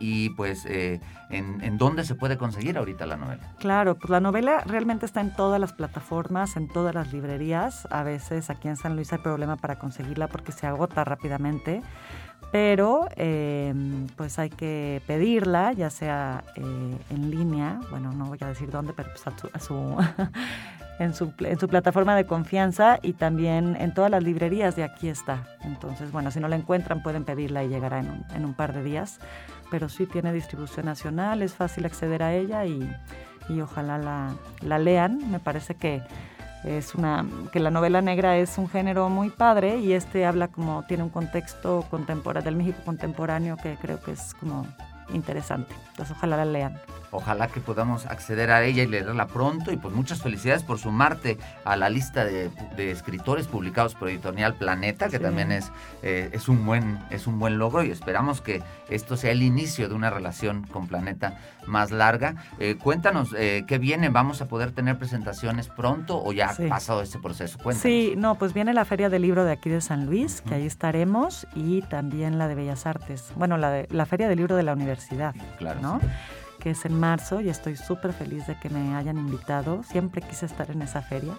y 0.00 0.30
pues, 0.30 0.66
eh, 0.66 1.00
¿en, 1.30 1.62
¿en 1.62 1.78
dónde 1.78 2.02
se 2.04 2.16
puede 2.16 2.38
conseguir 2.38 2.76
ahorita 2.76 3.06
la 3.06 3.16
novela? 3.16 3.54
Claro, 3.60 3.94
pues 3.94 4.10
la 4.10 4.18
novela 4.18 4.64
realmente 4.66 5.06
está 5.06 5.20
en 5.20 5.32
todas 5.32 5.60
las 5.60 5.72
plataformas, 5.72 6.56
en 6.56 6.66
todas 6.66 6.92
las 6.92 7.12
librerías. 7.12 7.86
A 7.92 8.02
veces 8.02 8.50
aquí 8.50 8.66
en 8.66 8.76
San 8.76 8.96
Luis 8.96 9.12
hay 9.12 9.20
problema 9.20 9.56
para 9.56 9.78
conseguirla 9.78 10.26
porque 10.26 10.50
se 10.50 10.66
agota 10.66 11.04
rápidamente 11.04 11.82
pero 12.52 13.08
em, 13.16 14.08
pues 14.16 14.38
hay 14.38 14.50
que 14.50 15.00
pedirla, 15.06 15.72
ya 15.72 15.90
sea 15.90 16.42
eh, 16.56 16.96
en 17.10 17.30
línea, 17.30 17.80
bueno, 17.90 18.12
no 18.12 18.26
voy 18.26 18.38
a 18.40 18.46
decir 18.46 18.70
dónde, 18.70 18.92
pero 18.92 19.10
pues 19.10 19.26
a 19.26 19.30
en, 20.98 21.14
su, 21.14 21.32
en 21.38 21.58
su 21.58 21.68
plataforma 21.68 22.16
de 22.16 22.26
confianza 22.26 22.98
y 23.02 23.12
también 23.12 23.76
en 23.78 23.94
todas 23.94 24.10
las 24.10 24.22
librerías 24.22 24.74
de 24.74 24.84
aquí 24.84 25.08
está. 25.08 25.46
Entonces, 25.62 26.10
bueno, 26.10 26.30
si 26.30 26.40
no 26.40 26.48
la 26.48 26.56
encuentran 26.56 27.02
pueden 27.02 27.24
pedirla 27.24 27.62
y 27.62 27.68
llegará 27.68 28.00
en 28.00 28.10
un, 28.10 28.24
en 28.34 28.44
un 28.44 28.54
par 28.54 28.74
de 28.74 28.82
días, 28.82 29.20
pero 29.70 29.88
sí 29.88 30.06
tiene 30.06 30.32
distribución 30.32 30.86
nacional, 30.86 31.42
es 31.42 31.54
fácil 31.54 31.86
acceder 31.86 32.22
a 32.22 32.34
ella 32.34 32.66
y, 32.66 32.90
y 33.48 33.60
ojalá 33.60 33.98
la, 33.98 34.34
la 34.60 34.78
lean. 34.78 35.30
Me 35.30 35.38
parece 35.38 35.76
que 35.76 36.02
es 36.64 36.94
una 36.94 37.26
que 37.52 37.60
la 37.60 37.70
novela 37.70 38.02
negra 38.02 38.36
es 38.36 38.58
un 38.58 38.68
género 38.68 39.08
muy 39.08 39.30
padre 39.30 39.78
y 39.78 39.92
este 39.92 40.26
habla 40.26 40.48
como 40.48 40.84
tiene 40.86 41.02
un 41.02 41.10
contexto 41.10 41.86
contemporáneo 41.90 42.44
del 42.44 42.56
México 42.56 42.80
contemporáneo 42.84 43.56
que 43.56 43.76
creo 43.80 44.00
que 44.00 44.12
es 44.12 44.34
como 44.34 44.66
interesante. 45.12 45.74
Entonces 45.90 46.16
ojalá 46.16 46.36
la 46.36 46.44
lean. 46.44 46.78
Ojalá 47.12 47.48
que 47.48 47.60
podamos 47.60 48.06
acceder 48.06 48.50
a 48.50 48.62
ella 48.64 48.82
y 48.82 48.86
leerla 48.86 49.26
pronto. 49.26 49.72
Y 49.72 49.76
pues 49.76 49.94
muchas 49.94 50.22
felicidades 50.22 50.62
por 50.62 50.78
sumarte 50.78 51.38
a 51.64 51.76
la 51.76 51.88
lista 51.90 52.24
de, 52.24 52.50
escritores 52.76 53.46
publicados 53.46 53.94
por 53.94 54.08
Editorial 54.08 54.54
Planeta, 54.54 55.08
que 55.08 55.18
también 55.18 55.52
es, 55.52 55.70
eh, 56.02 56.30
es, 56.32 56.48
un 56.48 56.64
buen, 56.64 56.98
es 57.10 57.26
un 57.26 57.38
buen 57.38 57.58
logro. 57.58 57.82
Y 57.82 57.90
esperamos 57.90 58.40
que 58.40 58.62
esto 58.88 59.16
sea 59.16 59.32
el 59.32 59.42
inicio 59.42 59.88
de 59.88 59.94
una 59.94 60.10
relación 60.10 60.66
con 60.66 60.86
Planeta 60.86 61.38
más 61.66 61.90
larga. 61.90 62.36
Eh, 62.58 62.76
cuéntanos 62.76 63.34
eh, 63.36 63.64
qué 63.66 63.78
viene. 63.78 64.08
¿Vamos 64.08 64.40
a 64.40 64.46
poder 64.46 64.72
tener 64.72 64.98
presentaciones 64.98 65.68
pronto 65.68 66.22
o 66.22 66.32
ya 66.32 66.50
ha 66.50 66.68
pasado 66.68 67.02
ese 67.02 67.18
proceso? 67.18 67.58
Cuéntanos. 67.58 67.82
Sí, 67.82 68.14
no, 68.16 68.36
pues 68.36 68.52
viene 68.52 68.72
la 68.74 68.84
Feria 68.84 69.08
del 69.08 69.22
Libro 69.22 69.44
de 69.44 69.52
aquí 69.52 69.68
de 69.68 69.80
San 69.80 70.06
Luis, 70.06 70.42
que 70.42 70.54
ahí 70.54 70.66
estaremos, 70.66 71.46
y 71.54 71.82
también 71.82 72.38
la 72.38 72.48
de 72.48 72.54
Bellas 72.54 72.86
Artes. 72.86 73.32
Bueno, 73.36 73.56
la, 73.56 73.70
de, 73.70 73.88
la 73.90 74.06
Feria 74.06 74.28
del 74.28 74.38
Libro 74.38 74.56
de 74.56 74.62
la 74.62 74.72
Universidad. 74.72 75.34
Claro. 75.58 75.80
¿no? 75.80 76.00
Que 76.60 76.70
es 76.70 76.84
en 76.84 76.98
marzo 76.98 77.40
y 77.40 77.48
estoy 77.48 77.76
súper 77.76 78.12
feliz 78.12 78.46
de 78.46 78.56
que 78.58 78.70
me 78.70 78.94
hayan 78.94 79.18
invitado. 79.18 79.82
Siempre 79.82 80.22
quise 80.22 80.46
estar 80.46 80.70
en 80.70 80.82
esa 80.82 81.02
feria. 81.02 81.34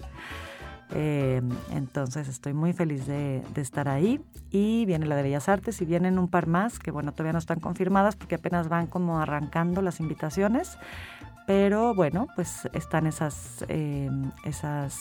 Eh, 0.93 1.41
entonces 1.71 2.27
estoy 2.27 2.53
muy 2.53 2.73
feliz 2.73 3.07
de, 3.07 3.43
estar 3.55 3.87
ahí. 3.87 4.19
Y 4.49 4.85
viene 4.85 5.05
la 5.05 5.15
de 5.15 5.23
Bellas 5.23 5.47
Artes 5.47 5.81
y 5.81 5.85
vienen 5.85 6.19
un 6.19 6.27
par 6.27 6.47
más 6.47 6.79
que, 6.79 6.91
bueno, 6.91 7.13
todavía 7.13 7.33
no 7.33 7.39
están 7.39 7.59
confirmadas 7.59 8.17
porque 8.17 8.35
apenas 8.35 8.67
van 8.67 8.87
como 8.87 9.19
arrancando 9.19 9.81
las 9.81 9.99
invitaciones. 9.99 10.77
Pero 11.47 11.95
bueno, 11.95 12.27
pues 12.35 12.67
están 12.73 13.07
esas, 13.07 13.65
eh, 13.69 14.09
esas, 14.43 14.97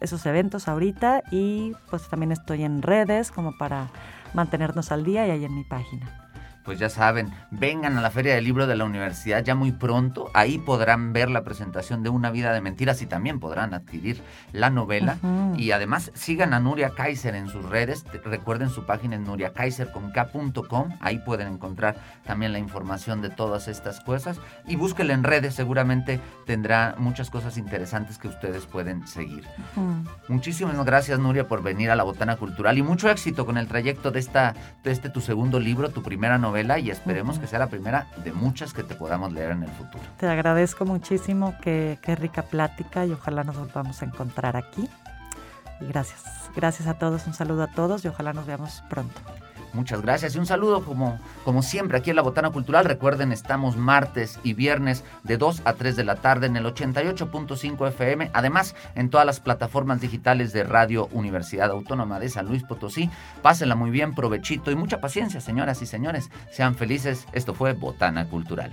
esos 0.00 0.24
eventos 0.26 0.68
ahorita 0.68 1.22
y 1.30 1.72
pues 1.90 2.08
también 2.08 2.32
estoy 2.32 2.62
en 2.62 2.82
redes 2.82 3.30
como 3.32 3.56
para 3.58 3.90
mantenernos 4.34 4.92
al 4.92 5.04
día 5.04 5.26
y 5.26 5.30
ahí 5.30 5.44
en 5.44 5.54
mi 5.54 5.64
página 5.64 6.25
pues 6.66 6.80
ya 6.80 6.90
saben, 6.90 7.32
vengan 7.52 7.96
a 7.96 8.02
la 8.02 8.10
Feria 8.10 8.34
del 8.34 8.44
Libro 8.44 8.66
de 8.66 8.74
la 8.74 8.84
Universidad 8.84 9.42
ya 9.44 9.54
muy 9.54 9.70
pronto. 9.70 10.30
Ahí 10.34 10.58
podrán 10.58 11.12
ver 11.12 11.30
la 11.30 11.44
presentación 11.44 12.02
de 12.02 12.08
Una 12.10 12.32
vida 12.32 12.52
de 12.52 12.60
mentiras 12.60 13.00
y 13.02 13.06
también 13.06 13.38
podrán 13.38 13.72
adquirir 13.72 14.20
la 14.52 14.68
novela. 14.68 15.16
Y 15.56 15.70
además 15.70 16.10
sigan 16.14 16.52
a 16.52 16.60
Nuria 16.60 16.90
Kaiser 16.90 17.36
en 17.36 17.48
sus 17.48 17.64
redes. 17.64 18.04
Recuerden 18.24 18.68
su 18.70 18.84
página 18.84 19.14
en 19.14 19.24
nuriakaiser.com. 19.24 20.88
Ahí 21.00 21.18
pueden 21.20 21.46
encontrar 21.46 21.96
también 22.26 22.52
la 22.52 22.58
información 22.58 23.22
de 23.22 23.30
todas 23.30 23.68
estas 23.68 24.00
cosas. 24.00 24.40
Y 24.66 24.74
búsquenla 24.74 25.14
en 25.14 25.22
redes, 25.22 25.54
seguramente 25.54 26.20
tendrá 26.46 26.96
muchas 26.98 27.30
cosas 27.30 27.58
interesantes 27.58 28.18
que 28.18 28.26
ustedes 28.26 28.66
pueden 28.66 29.06
seguir. 29.06 29.44
Muchísimas 30.26 30.84
gracias, 30.84 31.20
Nuria, 31.20 31.46
por 31.46 31.62
venir 31.62 31.92
a 31.92 31.96
la 31.96 32.02
Botana 32.02 32.34
Cultural 32.34 32.76
y 32.76 32.82
mucho 32.82 33.08
éxito 33.08 33.46
con 33.46 33.56
el 33.56 33.68
trayecto 33.68 34.10
de, 34.10 34.18
esta, 34.18 34.54
de 34.82 34.90
este 34.90 35.10
tu 35.10 35.20
segundo 35.20 35.60
libro, 35.60 35.90
tu 35.90 36.02
primera 36.02 36.38
novela 36.38 36.55
y 36.78 36.90
esperemos 36.90 37.38
que 37.38 37.46
sea 37.46 37.58
la 37.58 37.66
primera 37.66 38.06
de 38.24 38.32
muchas 38.32 38.72
que 38.72 38.82
te 38.82 38.94
podamos 38.94 39.32
leer 39.32 39.50
en 39.50 39.64
el 39.64 39.70
futuro. 39.70 40.02
Te 40.16 40.26
agradezco 40.26 40.84
muchísimo, 40.86 41.54
qué, 41.60 41.98
qué 42.00 42.16
rica 42.16 42.42
plática 42.42 43.04
y 43.04 43.12
ojalá 43.12 43.44
nos 43.44 43.56
volvamos 43.56 44.00
a 44.00 44.06
encontrar 44.06 44.56
aquí. 44.56 44.88
Y 45.80 45.86
gracias, 45.86 46.22
gracias 46.54 46.88
a 46.88 46.94
todos, 46.94 47.26
un 47.26 47.34
saludo 47.34 47.64
a 47.64 47.66
todos 47.66 48.04
y 48.04 48.08
ojalá 48.08 48.32
nos 48.32 48.46
veamos 48.46 48.82
pronto. 48.88 49.20
Muchas 49.76 50.00
gracias 50.00 50.34
y 50.34 50.38
un 50.38 50.46
saludo 50.46 50.82
como, 50.82 51.20
como 51.44 51.62
siempre 51.62 51.98
aquí 51.98 52.08
en 52.08 52.16
la 52.16 52.22
Botana 52.22 52.50
Cultural. 52.50 52.86
Recuerden, 52.86 53.30
estamos 53.30 53.76
martes 53.76 54.40
y 54.42 54.54
viernes 54.54 55.04
de 55.22 55.36
2 55.36 55.62
a 55.66 55.74
3 55.74 55.96
de 55.96 56.04
la 56.04 56.16
tarde 56.16 56.46
en 56.46 56.56
el 56.56 56.64
88.5 56.64 57.88
FM. 57.88 58.30
Además, 58.32 58.74
en 58.94 59.10
todas 59.10 59.26
las 59.26 59.40
plataformas 59.40 60.00
digitales 60.00 60.54
de 60.54 60.64
Radio 60.64 61.08
Universidad 61.12 61.70
Autónoma 61.70 62.18
de 62.18 62.30
San 62.30 62.46
Luis 62.46 62.62
Potosí. 62.62 63.10
Pásenla 63.42 63.74
muy 63.74 63.90
bien, 63.90 64.14
provechito 64.14 64.70
y 64.70 64.76
mucha 64.76 64.98
paciencia, 64.98 65.42
señoras 65.42 65.82
y 65.82 65.86
señores. 65.86 66.30
Sean 66.50 66.74
felices. 66.74 67.26
Esto 67.32 67.52
fue 67.52 67.74
Botana 67.74 68.26
Cultural. 68.30 68.72